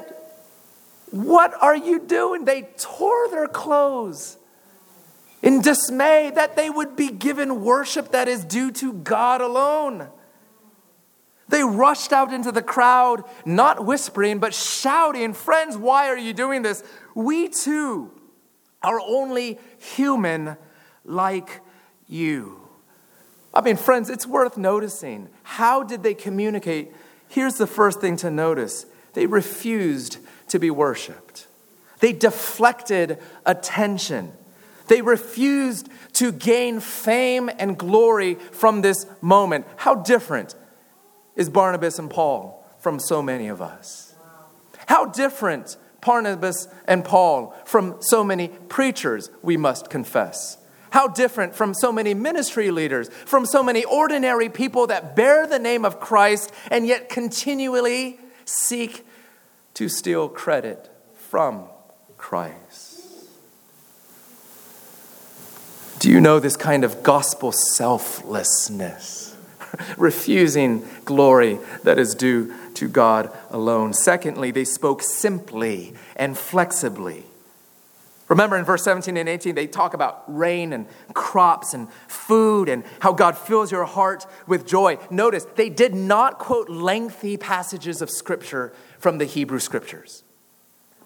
What 1.11 1.55
are 1.63 1.77
you 1.77 2.01
doing? 2.01 2.45
They 2.45 2.63
tore 2.77 3.29
their 3.31 3.47
clothes 3.47 4.37
in 5.43 5.63
dismay 5.63 6.33
that 6.35 6.57
they 6.57 6.69
would 6.69 6.97
be 6.97 7.09
given 7.09 7.63
worship 7.63 8.11
that 8.11 8.29
is 8.29 8.45
due 8.45 8.73
to 8.73 8.93
God 8.93 9.41
alone. 9.41 10.09
They 11.49 11.63
rushed 11.63 12.13
out 12.13 12.33
into 12.33 12.53
the 12.53 12.63
crowd, 12.63 13.25
not 13.45 13.85
whispering, 13.85 14.39
but 14.39 14.55
shouting, 14.55 15.35
Friends, 15.35 15.77
why 15.77 16.09
are 16.09 16.19
you 16.19 16.33
doing 16.33 16.63
this? 16.63 16.83
We 17.15 17.49
too 17.49 18.11
are 18.83 19.01
only 19.01 19.59
human 19.79 20.57
like 21.05 21.61
you. 22.09 22.61
I 23.53 23.61
mean, 23.63 23.77
friends, 23.77 24.11
it's 24.11 24.27
worth 24.27 24.57
noticing. 24.57 25.29
How 25.43 25.83
did 25.83 26.03
they 26.03 26.15
communicate? 26.15 26.93
Here's 27.29 27.57
the 27.57 27.67
first 27.67 28.01
thing 28.01 28.17
to 28.19 28.31
notice 28.31 28.87
they 29.15 29.27
refused 29.27 30.19
to 30.49 30.59
be 30.59 30.71
worshiped, 30.71 31.47
they 32.01 32.13
deflected 32.13 33.19
attention. 33.47 34.33
They 34.89 35.03
refused 35.03 35.89
to 36.15 36.33
gain 36.33 36.81
fame 36.81 37.49
and 37.61 37.79
glory 37.79 38.35
from 38.35 38.83
this 38.83 39.07
moment. 39.21 39.65
How 39.77 39.95
different 39.95 40.57
is 41.37 41.49
Barnabas 41.49 42.01
and 42.01 42.11
Paul 42.11 42.67
from 42.81 42.99
so 42.99 43.23
many 43.23 43.47
of 43.47 43.63
us? 43.63 44.17
How 44.89 45.05
different 45.05 45.77
Barnabas 46.05 46.67
and 46.87 47.05
Paul 47.05 47.55
from 47.65 47.99
so 48.01 48.25
many 48.25 48.49
preachers, 48.49 49.31
we 49.43 49.57
must 49.57 49.91
confess. 49.91 50.59
How 50.91 51.09
different 51.09 51.55
from 51.55 51.75
so 51.75 51.93
many 51.93 52.15
ministry 52.15 52.71
leaders, 52.71 53.09
from 53.25 53.47
so 53.47 53.63
many 53.63 53.85
ordinary 53.85 54.49
people 54.49 54.89
that 54.89 55.15
bear 55.15 55.47
the 55.47 55.59
name 55.59 55.85
of 55.85 56.01
Christ 56.01 56.53
and 56.71 56.87
yet 56.87 57.09
continually 57.09 58.19
seek 58.45 59.07
to 59.75 59.89
steal 59.89 60.29
credit 60.29 60.91
from 61.15 61.65
Christ. 62.19 63.01
Do 66.01 66.11
you 66.11 66.21
know 66.21 66.41
this 66.41 66.57
kind 66.57 66.83
of 66.83 67.03
gospel 67.03 67.53
selflessness? 67.53 69.37
Refusing 69.99 70.83
glory 71.05 71.59
that 71.85 71.99
is 71.99 72.15
due 72.15 72.55
to 72.75 72.89
God 72.89 73.31
alone. 73.51 73.93
Secondly, 73.93 74.51
they 74.51 74.65
spoke 74.65 75.03
simply 75.03 75.95
and 76.17 76.37
flexibly. 76.37 77.25
Remember 78.31 78.57
in 78.57 78.65
verse 78.65 78.85
17 78.85 79.17
and 79.17 79.29
18, 79.29 79.57
they 79.57 79.67
talk 79.67 79.93
about 79.93 80.23
rain 80.29 80.73
and 80.73 80.87
crops 81.15 81.75
and 81.75 81.93
food 82.07 82.69
and 82.69 82.85
how 83.01 83.13
God 83.13 83.37
fills 83.37 83.73
your 83.73 83.85
heart 83.85 84.25
with 84.47 84.67
joy. 84.67 84.99
Notice, 85.11 85.47
they 85.57 85.69
did 85.69 85.95
not 85.97 86.39
quote 86.39 86.71
lengthy 86.71 87.37
passages 87.37 88.01
of 88.01 88.09
scripture 88.09 88.73
from 89.01 89.19
the 89.19 89.25
Hebrew 89.25 89.59
scriptures 89.59 90.23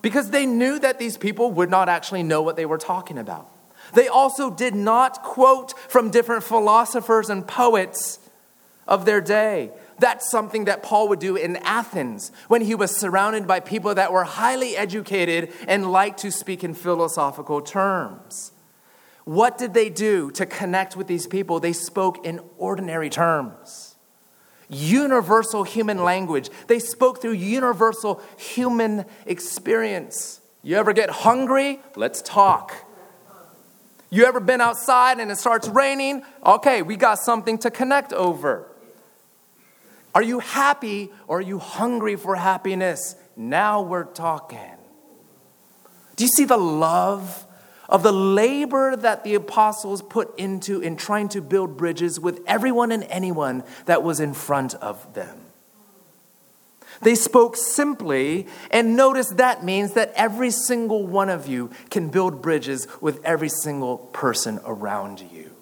because 0.03 0.31
they 0.31 0.45
knew 0.45 0.79
that 0.79 0.99
these 0.99 1.17
people 1.17 1.51
would 1.53 1.71
not 1.71 1.89
actually 1.89 2.23
know 2.23 2.43
what 2.43 2.57
they 2.57 2.67
were 2.67 2.77
talking 2.77 3.17
about. 3.17 3.49
They 3.95 4.07
also 4.07 4.51
did 4.51 4.75
not 4.75 5.23
quote 5.23 5.73
from 5.89 6.11
different 6.11 6.45
philosophers 6.45 7.31
and 7.31 7.49
poets 7.49 8.19
of 8.87 9.07
their 9.07 9.23
day. 9.23 9.71
That's 9.99 10.31
something 10.31 10.65
that 10.65 10.83
Paul 10.83 11.09
would 11.09 11.21
do 11.21 11.37
in 11.37 11.57
Athens 11.59 12.33
when 12.49 12.63
he 12.63 12.75
was 12.75 12.95
surrounded 12.97 13.47
by 13.47 13.61
people 13.61 13.95
that 13.95 14.13
were 14.13 14.25
highly 14.25 14.77
educated 14.77 15.53
and 15.69 15.91
liked 15.91 16.21
to 16.21 16.31
speak 16.31 16.65
in 16.65 16.75
philosophical 16.75 17.61
terms. 17.61 18.53
What 19.25 19.57
did 19.57 19.73
they 19.73 19.89
do 19.89 20.31
to 20.33 20.45
connect 20.45 20.97
with 20.97 21.07
these 21.07 21.27
people? 21.27 21.61
They 21.61 21.73
spoke 21.73 22.27
in 22.27 22.41
ordinary 22.59 23.09
terms, 23.09 23.97
universal 24.69 25.65
human 25.65 26.05
language. 26.05 26.51
They 26.67 26.79
spoke 26.79 27.23
through 27.23 27.33
universal 27.33 28.21
human 28.37 29.07
experience. 29.25 30.41
You 30.63 30.77
ever 30.77 30.93
get 30.93 31.11
hungry? 31.11 31.81
Let's 31.97 32.21
talk. 32.23 32.75
You 34.11 34.27
ever 34.27 34.41
been 34.41 34.61
outside 34.61 35.19
and 35.19 35.31
it 35.31 35.39
starts 35.39 35.69
raining? 35.69 36.23
Okay, 36.45 36.83
we 36.83 36.97
got 36.97 37.19
something 37.19 37.59
to 37.59 37.71
connect 37.71 38.13
over. 38.13 38.69
Are 40.15 40.23
you 40.23 40.39
happy 40.39 41.11
or 41.27 41.39
are 41.39 41.43
you 41.43 41.59
hungry 41.59 42.17
for 42.17 42.37
happiness? 42.37 43.17
Now 43.37 43.83
we're 43.83 44.05
talking. 44.05 44.61
Do 46.17 46.25
you 46.25 46.29
see 46.29 46.45
the 46.45 46.57
love 46.57 47.47
of 47.89 48.03
the 48.03 48.13
labor 48.13 48.97
that 48.97 49.25
the 49.25 49.35
apostles 49.35 50.03
put 50.03 50.39
into 50.39 50.81
in 50.81 50.97
trying 50.97 51.29
to 51.31 51.43
build 51.43 51.77
bridges 51.77 52.21
with 52.21 52.41
everyone 52.47 52.93
and 52.93 53.05
anyone 53.05 53.65
that 53.87 54.03
was 54.03 54.21
in 54.21 54.35
front 54.35 54.75
of 54.77 55.15
them? 55.15 55.41
They 57.03 57.17
spoke 57.17 57.57
simply, 57.57 58.47
and 58.71 58.97
notice 58.97 59.31
that 59.31 59.65
means 59.65 59.95
that 59.95 60.13
every 60.15 60.51
single 60.51 61.07
one 61.07 61.29
of 61.29 61.49
you 61.49 61.71
can 61.91 62.09
build 62.09 62.41
bridges 62.41 62.87
with 63.01 63.23
every 63.25 63.49
single 63.49 63.99
person 63.99 64.61
around 64.65 65.21
you. 65.21 65.54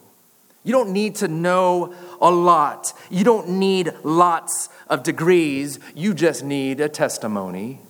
You 0.64 0.72
don't 0.72 0.90
need 0.90 1.16
to 1.16 1.28
know 1.28 1.94
a 2.20 2.30
lot. 2.30 2.92
You 3.10 3.24
don't 3.24 3.48
need 3.48 3.92
lots 4.04 4.68
of 4.88 5.02
degrees. 5.02 5.80
You 5.94 6.14
just 6.14 6.44
need 6.44 6.80
a 6.80 6.88
testimony. 6.88 7.80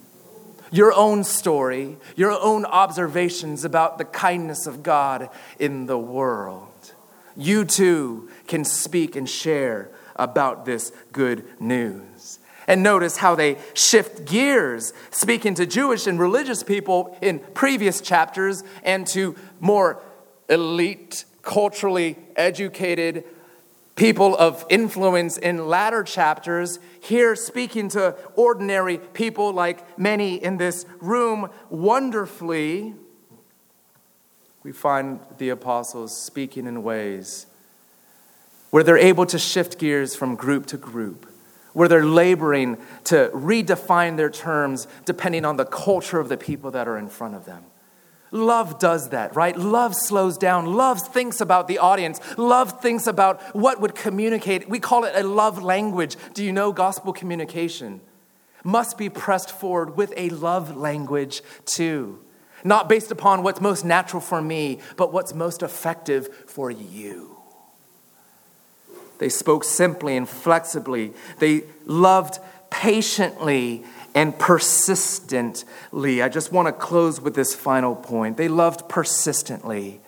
Your 0.70 0.93
own 0.95 1.23
story, 1.23 1.99
your 2.16 2.31
own 2.31 2.64
observations 2.64 3.64
about 3.64 3.99
the 3.99 4.07
kindness 4.07 4.66
of 4.66 4.83
God 4.83 5.29
in 5.59 5.85
the 5.85 5.99
world. 5.99 6.95
You 7.37 7.66
too 7.66 8.31
can 8.47 8.64
speak 8.64 9.16
and 9.16 9.29
share 9.29 9.91
about 10.16 10.64
this 10.64 10.93
good 11.12 11.45
news. 11.61 12.39
And 12.66 12.83
notice 12.83 13.18
how 13.18 13.35
they 13.35 13.59
shift 13.75 14.25
gears, 14.25 14.95
speaking 15.11 15.55
to 15.57 15.66
Jewish 15.66 16.07
and 16.07 16.18
religious 16.18 16.62
people 16.62 17.18
in 17.20 17.41
previous 17.41 18.01
chapters 18.01 18.62
and 18.83 19.07
to 19.09 19.37
more 19.61 20.01
elite, 20.49 21.25
culturally 21.43 22.16
educated 22.36 23.24
people 23.95 24.36
of 24.36 24.64
influence 24.70 25.36
in 25.36 25.68
latter 25.68 26.03
chapters. 26.03 26.78
Here, 27.01 27.36
speaking 27.36 27.88
to 27.90 28.16
ordinary 28.34 28.99
people 28.99 29.53
like 29.53 29.99
many 29.99 30.43
in 30.43 30.57
this 30.57 30.86
room, 31.01 31.51
wonderfully, 31.68 32.95
we 34.62 34.72
find 34.72 35.20
the 35.38 35.51
apostles 35.51 36.16
speaking 36.16 36.66
in 36.66 36.82
ways 36.82 37.47
where 38.70 38.82
they're 38.82 38.97
able 38.97 39.26
to 39.26 39.38
shift 39.38 39.78
gears 39.78 40.14
from 40.14 40.34
group 40.34 40.64
to 40.64 40.78
group, 40.78 41.30
where 41.74 41.88
they're 41.88 42.07
laboring 42.07 42.78
to 43.05 43.30
redefine 43.34 44.16
their 44.16 44.30
terms 44.30 44.86
depending 45.05 45.45
on 45.45 45.59
the 45.59 45.64
culture 45.64 46.18
of 46.18 46.30
the 46.30 46.38
people 46.38 46.70
that 46.70 46.88
are 46.88 46.97
in 46.97 47.09
front 47.09 47.34
of 47.34 47.45
them. 47.45 47.62
Love 48.33 48.78
does 48.78 49.11
that, 49.11 49.37
right? 49.37 49.57
Love 49.57 49.95
slows 49.95 50.39
down. 50.39 50.64
Love 50.74 51.01
thinks 51.01 51.41
about 51.41 51.68
the 51.68 51.78
audience. 51.78 52.18
Love 52.39 52.80
thinks 52.80 53.07
about 53.07 53.41
what 53.55 53.78
would 53.80 53.95
communicate. 53.95 54.68
We 54.70 54.80
call 54.80 55.05
it 55.05 55.12
a 55.14 55.22
love 55.22 55.62
language. 55.62 56.16
Do 56.33 56.43
you 56.43 56.51
know 56.51 56.72
gospel 56.72 57.12
communication 57.12 58.01
must 58.64 58.97
be 58.97 59.11
pressed 59.11 59.51
forward 59.51 59.97
with 59.97 60.14
a 60.16 60.30
love 60.30 60.76
language 60.76 61.43
too? 61.66 62.18
Not 62.64 62.89
based 62.89 63.11
upon 63.11 63.43
what's 63.43 63.61
most 63.61 63.85
natural 63.85 64.20
for 64.22 64.41
me, 64.41 64.80
but 64.97 65.12
what's 65.12 65.35
most 65.35 65.62
effective 65.62 66.28
for 66.47 66.70
you. 66.70 67.37
They 69.18 69.28
spoke 69.28 69.62
simply 69.64 70.16
and 70.16 70.28
flexibly. 70.28 71.12
They 71.39 71.64
loved 71.85 72.39
patiently 72.70 73.85
and 74.15 74.39
persistently. 74.39 76.23
I 76.23 76.29
just 76.29 76.53
want 76.53 76.69
to 76.69 76.73
close 76.73 77.21
with 77.21 77.35
this 77.35 77.55
final 77.55 77.97
point. 77.97 78.37
They 78.37 78.49
loved 78.49 78.89
persistently. 78.89 80.01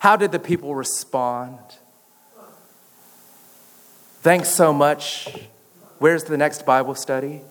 How 0.00 0.16
did 0.16 0.32
the 0.32 0.38
people 0.38 0.74
respond? 0.74 1.58
Thanks 4.20 4.48
so 4.48 4.72
much. 4.72 5.28
Where's 5.98 6.24
the 6.24 6.36
next 6.36 6.66
Bible 6.66 6.94
study? 6.94 7.42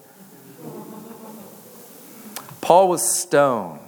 Paul 2.62 2.90
was 2.90 3.18
stoned. 3.18 3.80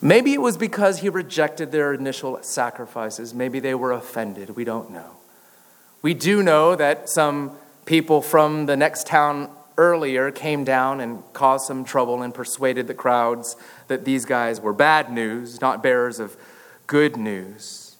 Maybe 0.00 0.34
it 0.34 0.40
was 0.40 0.56
because 0.56 0.98
he 0.98 1.08
rejected 1.08 1.70
their 1.70 1.92
initial 1.92 2.42
sacrifices. 2.42 3.34
Maybe 3.34 3.60
they 3.60 3.74
were 3.74 3.92
offended. 3.92 4.56
We 4.56 4.64
don't 4.64 4.90
know. 4.90 5.16
We 6.00 6.14
do 6.14 6.42
know 6.42 6.74
that 6.74 7.08
some 7.08 7.52
people 7.84 8.20
from 8.20 8.66
the 8.66 8.76
next 8.76 9.06
town 9.06 9.48
earlier 9.82 10.30
came 10.30 10.62
down 10.62 11.00
and 11.00 11.22
caused 11.32 11.66
some 11.66 11.84
trouble 11.84 12.22
and 12.22 12.32
persuaded 12.32 12.86
the 12.86 12.94
crowds 12.94 13.56
that 13.88 14.04
these 14.04 14.24
guys 14.24 14.60
were 14.60 14.72
bad 14.72 15.12
news, 15.12 15.60
not 15.60 15.82
bearers 15.82 16.20
of 16.20 16.36
good 16.86 17.16
news. 17.16 17.96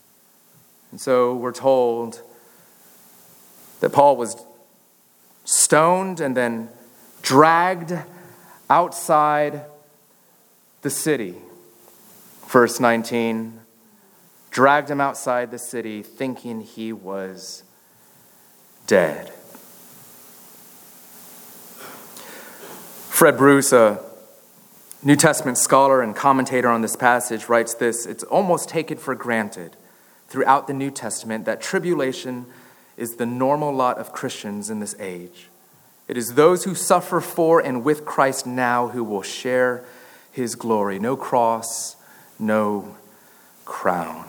And 0.92 1.00
so 1.00 1.34
we're 1.34 1.52
told 1.52 2.22
that 3.80 3.90
Paul 3.90 4.16
was 4.16 4.46
stoned 5.44 6.20
and 6.20 6.36
then 6.36 6.68
dragged 7.20 7.92
outside 8.70 9.62
the 10.82 10.90
city. 10.90 11.34
Verse 12.46 12.78
19 12.78 13.58
dragged 14.50 14.90
him 14.90 15.00
outside 15.00 15.50
the 15.50 15.58
city, 15.58 16.02
thinking 16.02 16.60
he 16.60 16.92
was 16.92 17.64
dead. 18.86 19.32
Fred 23.12 23.36
Bruce, 23.36 23.74
a 23.74 24.02
New 25.02 25.16
Testament 25.16 25.58
scholar 25.58 26.00
and 26.00 26.16
commentator 26.16 26.68
on 26.68 26.80
this 26.80 26.96
passage, 26.96 27.46
writes 27.46 27.74
this 27.74 28.06
It's 28.06 28.24
almost 28.24 28.70
taken 28.70 28.96
for 28.96 29.14
granted 29.14 29.76
throughout 30.28 30.66
the 30.66 30.72
New 30.72 30.90
Testament 30.90 31.44
that 31.44 31.60
tribulation 31.60 32.46
is 32.96 33.16
the 33.16 33.26
normal 33.26 33.70
lot 33.72 33.98
of 33.98 34.14
Christians 34.14 34.70
in 34.70 34.80
this 34.80 34.98
age. 34.98 35.48
It 36.08 36.16
is 36.16 36.34
those 36.34 36.64
who 36.64 36.74
suffer 36.74 37.20
for 37.20 37.60
and 37.60 37.84
with 37.84 38.06
Christ 38.06 38.46
now 38.46 38.88
who 38.88 39.04
will 39.04 39.22
share 39.22 39.84
his 40.32 40.54
glory. 40.54 40.98
No 40.98 41.14
cross, 41.14 41.96
no 42.38 42.96
crown. 43.66 44.24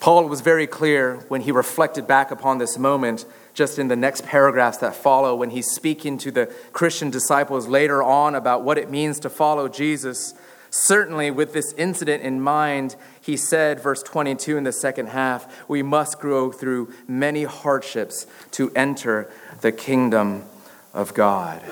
Paul 0.00 0.26
was 0.26 0.40
very 0.40 0.66
clear 0.66 1.16
when 1.28 1.42
he 1.42 1.52
reflected 1.52 2.06
back 2.06 2.30
upon 2.30 2.56
this 2.56 2.78
moment, 2.78 3.26
just 3.54 3.78
in 3.78 3.88
the 3.88 3.96
next 3.96 4.24
paragraphs 4.24 4.78
that 4.78 4.94
follow, 4.94 5.34
when 5.34 5.50
he's 5.50 5.70
speaking 5.70 6.18
to 6.18 6.30
the 6.30 6.52
Christian 6.72 7.10
disciples 7.10 7.66
later 7.66 8.02
on 8.02 8.34
about 8.34 8.62
what 8.62 8.76
it 8.78 8.90
means 8.90 9.18
to 9.20 9.30
follow 9.30 9.68
Jesus. 9.68 10.34
Certainly, 10.70 11.30
with 11.30 11.52
this 11.52 11.72
incident 11.74 12.22
in 12.22 12.40
mind, 12.40 12.96
he 13.20 13.36
said, 13.36 13.80
verse 13.80 14.02
22 14.02 14.56
in 14.56 14.64
the 14.64 14.72
second 14.72 15.06
half, 15.08 15.68
we 15.68 15.82
must 15.82 16.18
grow 16.18 16.50
through 16.50 16.92
many 17.06 17.44
hardships 17.44 18.26
to 18.50 18.70
enter 18.74 19.30
the 19.60 19.72
kingdom 19.72 20.44
of 20.92 21.14
God. 21.14 21.62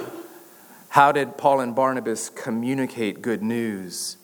How 0.90 1.10
did 1.10 1.36
Paul 1.36 1.60
and 1.60 1.74
Barnabas 1.74 2.30
communicate 2.30 3.22
good 3.22 3.42
news? 3.42 4.16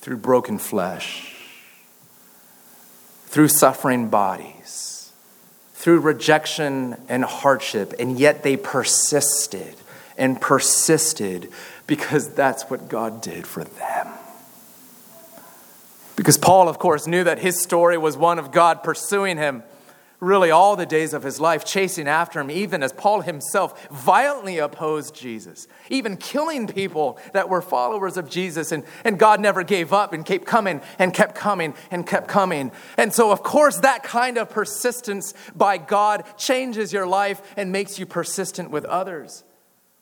Through 0.00 0.16
broken 0.18 0.56
flesh 0.56 1.40
through 3.30 3.46
suffering 3.46 4.08
bodies, 4.08 4.89
through 5.80 5.98
rejection 6.00 6.94
and 7.08 7.24
hardship, 7.24 7.94
and 7.98 8.18
yet 8.20 8.42
they 8.42 8.54
persisted 8.54 9.74
and 10.18 10.38
persisted 10.38 11.50
because 11.86 12.34
that's 12.34 12.64
what 12.64 12.90
God 12.90 13.22
did 13.22 13.46
for 13.46 13.64
them. 13.64 14.08
Because 16.16 16.36
Paul, 16.36 16.68
of 16.68 16.78
course, 16.78 17.06
knew 17.06 17.24
that 17.24 17.38
his 17.38 17.58
story 17.58 17.96
was 17.96 18.14
one 18.14 18.38
of 18.38 18.52
God 18.52 18.82
pursuing 18.82 19.38
him 19.38 19.62
really 20.20 20.50
all 20.50 20.76
the 20.76 20.86
days 20.86 21.14
of 21.14 21.22
his 21.22 21.40
life, 21.40 21.64
chasing 21.64 22.06
after 22.06 22.38
him, 22.40 22.50
even 22.50 22.82
as 22.82 22.92
Paul 22.92 23.22
himself 23.22 23.88
violently 23.88 24.58
opposed 24.58 25.14
Jesus, 25.14 25.66
even 25.88 26.16
killing 26.16 26.66
people 26.66 27.18
that 27.32 27.48
were 27.48 27.62
followers 27.62 28.16
of 28.16 28.28
Jesus. 28.28 28.70
And, 28.70 28.84
and 29.02 29.18
God 29.18 29.40
never 29.40 29.62
gave 29.62 29.92
up 29.92 30.12
and 30.12 30.24
kept 30.24 30.44
coming 30.44 30.82
and 30.98 31.14
kept 31.14 31.34
coming 31.34 31.74
and 31.90 32.06
kept 32.06 32.28
coming. 32.28 32.70
And 32.96 33.12
so, 33.12 33.32
of 33.32 33.42
course, 33.42 33.78
that 33.78 34.02
kind 34.02 34.36
of 34.36 34.50
persistence 34.50 35.32
by 35.56 35.78
God 35.78 36.24
changes 36.36 36.92
your 36.92 37.06
life 37.06 37.40
and 37.56 37.72
makes 37.72 37.98
you 37.98 38.06
persistent 38.06 38.70
with 38.70 38.84
others. 38.84 39.44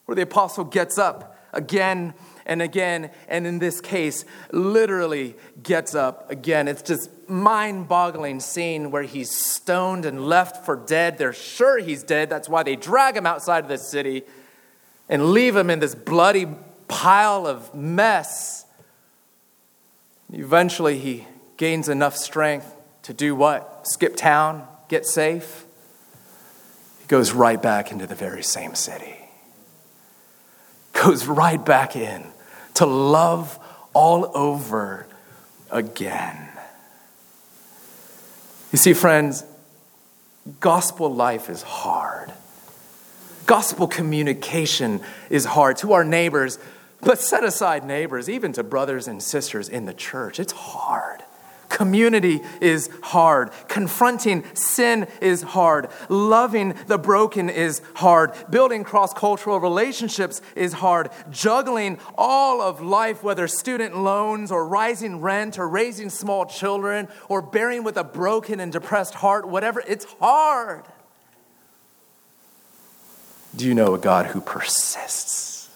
Where 0.04 0.16
the 0.16 0.22
apostle 0.22 0.64
gets 0.64 0.98
up 0.98 1.38
again 1.52 2.14
and 2.48 2.62
again, 2.62 3.10
and 3.28 3.46
in 3.46 3.58
this 3.58 3.80
case, 3.82 4.24
literally 4.50 5.36
gets 5.62 5.94
up 5.94 6.30
again. 6.30 6.66
It's 6.66 6.80
just 6.80 7.10
mind 7.28 7.88
boggling 7.88 8.40
scene 8.40 8.90
where 8.90 9.02
he's 9.02 9.30
stoned 9.30 10.06
and 10.06 10.26
left 10.26 10.64
for 10.64 10.74
dead. 10.74 11.18
They're 11.18 11.34
sure 11.34 11.78
he's 11.78 12.02
dead. 12.02 12.30
That's 12.30 12.48
why 12.48 12.62
they 12.62 12.74
drag 12.74 13.18
him 13.18 13.26
outside 13.26 13.64
of 13.64 13.68
the 13.68 13.76
city 13.76 14.22
and 15.10 15.32
leave 15.32 15.54
him 15.54 15.68
in 15.68 15.78
this 15.78 15.94
bloody 15.94 16.48
pile 16.88 17.46
of 17.46 17.74
mess. 17.74 18.64
Eventually, 20.32 20.98
he 20.98 21.26
gains 21.58 21.90
enough 21.90 22.16
strength 22.16 22.74
to 23.02 23.12
do 23.12 23.34
what? 23.34 23.86
Skip 23.86 24.16
town, 24.16 24.66
get 24.88 25.04
safe. 25.04 25.66
He 27.00 27.06
goes 27.08 27.32
right 27.32 27.60
back 27.60 27.92
into 27.92 28.06
the 28.06 28.14
very 28.14 28.42
same 28.42 28.74
city. 28.74 29.16
Goes 30.94 31.26
right 31.26 31.62
back 31.62 31.94
in 31.94 32.32
to 32.78 32.86
love 32.86 33.58
all 33.92 34.30
over 34.36 35.04
again. 35.68 36.48
You 38.70 38.78
see, 38.78 38.94
friends, 38.94 39.44
gospel 40.60 41.12
life 41.12 41.50
is 41.50 41.62
hard. 41.62 42.32
Gospel 43.46 43.88
communication 43.88 45.00
is 45.28 45.44
hard 45.44 45.78
to 45.78 45.92
our 45.92 46.04
neighbors, 46.04 46.60
but 47.00 47.18
set 47.18 47.42
aside 47.42 47.84
neighbors, 47.84 48.30
even 48.30 48.52
to 48.52 48.62
brothers 48.62 49.08
and 49.08 49.20
sisters 49.20 49.68
in 49.68 49.86
the 49.86 49.94
church. 49.94 50.38
It's 50.38 50.52
hard. 50.52 51.24
Community 51.68 52.40
is 52.60 52.88
hard. 53.02 53.50
Confronting 53.68 54.44
sin 54.54 55.06
is 55.20 55.42
hard. 55.42 55.88
Loving 56.08 56.74
the 56.86 56.98
broken 56.98 57.50
is 57.50 57.82
hard. 57.94 58.32
Building 58.50 58.84
cross 58.84 59.12
cultural 59.12 59.60
relationships 59.60 60.40
is 60.56 60.72
hard. 60.72 61.10
Juggling 61.30 61.98
all 62.16 62.62
of 62.62 62.80
life, 62.80 63.22
whether 63.22 63.46
student 63.46 63.96
loans 63.96 64.50
or 64.50 64.66
rising 64.66 65.20
rent 65.20 65.58
or 65.58 65.68
raising 65.68 66.08
small 66.08 66.46
children 66.46 67.06
or 67.28 67.42
bearing 67.42 67.84
with 67.84 67.96
a 67.96 68.04
broken 68.04 68.60
and 68.60 68.72
depressed 68.72 69.14
heart, 69.14 69.46
whatever, 69.46 69.82
it's 69.86 70.06
hard. 70.20 70.84
Do 73.54 73.66
you 73.66 73.74
know 73.74 73.94
a 73.94 73.98
God 73.98 74.26
who 74.26 74.40
persists? 74.40 75.68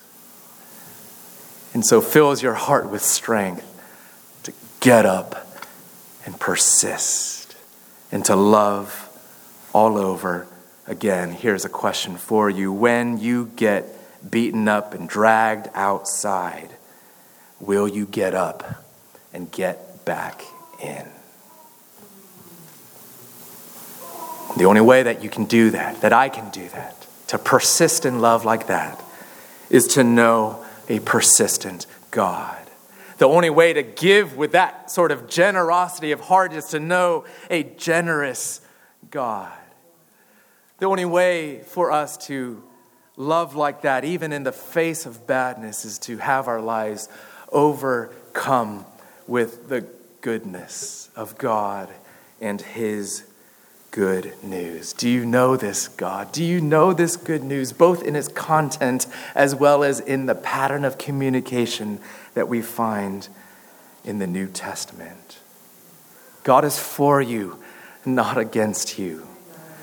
And 1.75 1.85
so 1.85 2.01
fills 2.01 2.43
your 2.43 2.55
heart 2.55 2.91
with 2.91 3.03
strength 3.03 3.67
to 4.45 4.53
get 4.81 5.07
up 5.07 5.52
and 6.25 6.39
persist 6.39 7.57
and 8.11 8.25
to 8.25 8.37
love 8.37 9.09
all 9.73 9.97
over 9.97 10.47
again. 10.87 11.33
Here's 11.33 11.65
a 11.65 11.69
question 11.69 12.17
for 12.17 12.51
you. 12.51 12.73
When 12.73 13.19
you 13.19 13.51
get 13.57 13.89
beaten 14.31 14.69
up 14.69 14.95
and 14.95 15.09
dragged 15.09 15.69
outside, 15.75 16.71
will 17.61 17.89
you 17.89 18.07
get 18.07 18.35
up 18.35 18.85
and 19.33 19.51
get 19.51 20.05
back 20.05 20.43
in? 20.81 21.09
The 24.57 24.65
only 24.65 24.83
way 24.83 25.03
that 25.05 25.23
you 25.23 25.31
can 25.31 25.47
do 25.47 25.71
that, 25.71 26.03
that 26.03 26.13
I 26.13 26.29
can 26.29 26.51
do 26.51 26.69
that, 26.69 27.07
to 27.29 27.39
persist 27.39 28.05
in 28.05 28.21
love 28.21 28.45
like 28.45 28.67
that, 28.67 29.03
is 29.71 29.87
to 29.89 30.05
know 30.05 30.63
a 30.89 31.01
persistent 31.01 31.87
God. 32.11 32.62
The 33.23 33.29
only 33.29 33.51
way 33.51 33.73
to 33.73 33.85
give 33.85 34.37
with 34.37 34.51
that 34.51 34.91
sort 34.91 35.13
of 35.13 35.29
generosity 35.29 36.11
of 36.11 36.19
heart 36.19 36.53
is 36.53 36.65
to 36.71 36.81
know 36.81 37.25
a 37.49 37.63
generous 37.63 38.61
God. 39.13 39.57
The 40.79 40.87
only 40.87 41.05
way 41.05 41.63
for 41.63 41.93
us 41.93 42.17
to 42.27 42.65
love 43.17 43.55
like 43.55 43.83
that, 43.83 44.05
even 44.05 44.33
in 44.33 44.43
the 44.43 44.51
face 44.51 45.07
of 45.07 45.25
badness, 45.25 45.85
is 45.85 46.01
to 46.01 46.17
have 46.17 46.49
our 46.49 46.61
lives 46.61 47.09
overcome 47.53 48.85
with 49.29 49.69
the 49.69 49.87
goodness 50.21 51.09
of 51.15 51.39
God 51.39 51.91
and 52.41 52.61
His 52.61 53.23
good 53.93 54.33
news. 54.43 54.95
Do 54.95 55.09
you 55.09 55.25
know 55.27 55.55
this, 55.55 55.87
God? 55.87 56.33
Do 56.33 56.43
you 56.43 56.63
know 56.63 56.95
this 56.95 57.15
good 57.15 57.45
news, 57.45 57.75
both 57.75 58.03
in 58.03 58.17
its 58.17 58.27
content 58.27 59.07
as 59.35 59.55
well 59.55 59.85
as 59.85 60.01
in 60.01 60.25
the 60.27 60.35
pattern 60.35 60.85
of 60.85 60.97
communication 60.97 62.01
that 62.35 62.49
we 62.49 62.63
find 62.63 63.29
in 64.03 64.19
the 64.19 64.27
New 64.27 64.49
Testament? 64.49 65.39
God 66.43 66.65
is 66.65 66.79
for 66.79 67.21
you, 67.21 67.63
not 68.05 68.39
against 68.39 68.99
you. 68.99 69.29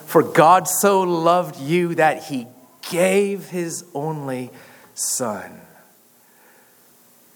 For 0.08 0.24
God 0.24 0.68
so 0.68 1.02
loved 1.02 1.58
you 1.58 1.94
that 1.96 2.24
he 2.24 2.48
gave 2.90 3.50
his 3.50 3.86
only 3.94 4.50
Son. 4.96 5.62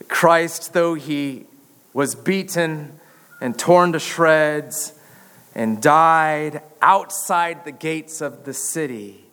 Christ, 0.08 0.74
though 0.74 0.96
he 0.96 1.46
was 1.94 2.16
beaten 2.16 3.00
and 3.40 3.58
torn 3.58 3.94
to 3.94 4.00
shreds, 4.00 4.94
and 5.56 5.82
died 5.82 6.62
outside 6.82 7.66
the 7.66 7.72
gates 7.72 8.22
of 8.22 8.46
the 8.46 8.54
city. 8.54 9.26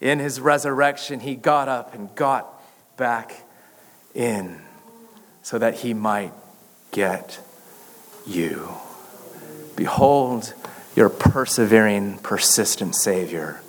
In 0.00 0.18
his 0.18 0.40
resurrection, 0.40 1.20
he 1.20 1.34
got 1.34 1.68
up 1.68 1.94
and 1.94 2.14
got 2.14 2.48
back 2.96 3.42
in 4.14 4.60
so 5.42 5.58
that 5.58 5.74
he 5.76 5.94
might 5.94 6.32
get 6.92 7.40
you. 8.26 8.68
Behold 9.76 10.54
your 10.94 11.08
persevering, 11.08 12.18
persistent 12.18 12.94
Savior. 12.94 13.60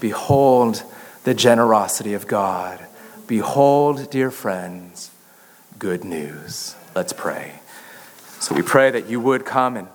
Behold 0.00 0.82
the 1.24 1.34
generosity 1.34 2.14
of 2.14 2.26
God. 2.26 2.84
Behold, 3.26 4.10
dear 4.10 4.30
friends, 4.30 5.10
good 5.78 6.04
news. 6.04 6.74
Let's 6.94 7.12
pray. 7.12 7.60
So 8.40 8.54
we 8.54 8.62
pray 8.62 8.90
that 8.90 9.08
you 9.08 9.20
would 9.20 9.44
come 9.44 9.76
and 9.76 9.88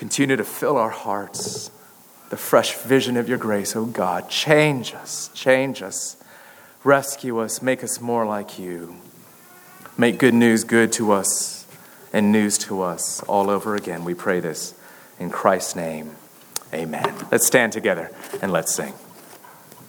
Continue 0.00 0.36
to 0.36 0.44
fill 0.44 0.78
our 0.78 0.88
hearts, 0.88 1.70
the 2.30 2.36
fresh 2.38 2.74
vision 2.74 3.18
of 3.18 3.28
your 3.28 3.36
grace, 3.36 3.76
oh 3.76 3.84
God. 3.84 4.30
Change 4.30 4.94
us, 4.94 5.28
change 5.34 5.82
us, 5.82 6.16
rescue 6.82 7.38
us, 7.38 7.60
make 7.60 7.84
us 7.84 8.00
more 8.00 8.24
like 8.24 8.58
you. 8.58 8.96
Make 9.98 10.18
good 10.18 10.32
news 10.32 10.64
good 10.64 10.90
to 10.92 11.12
us 11.12 11.66
and 12.14 12.32
news 12.32 12.56
to 12.60 12.80
us 12.80 13.22
all 13.24 13.50
over 13.50 13.76
again. 13.76 14.06
We 14.06 14.14
pray 14.14 14.40
this 14.40 14.72
in 15.18 15.28
Christ's 15.28 15.76
name. 15.76 16.16
Amen. 16.72 17.14
Let's 17.30 17.46
stand 17.46 17.74
together 17.74 18.10
and 18.40 18.50
let's 18.50 18.74
sing. 18.74 18.94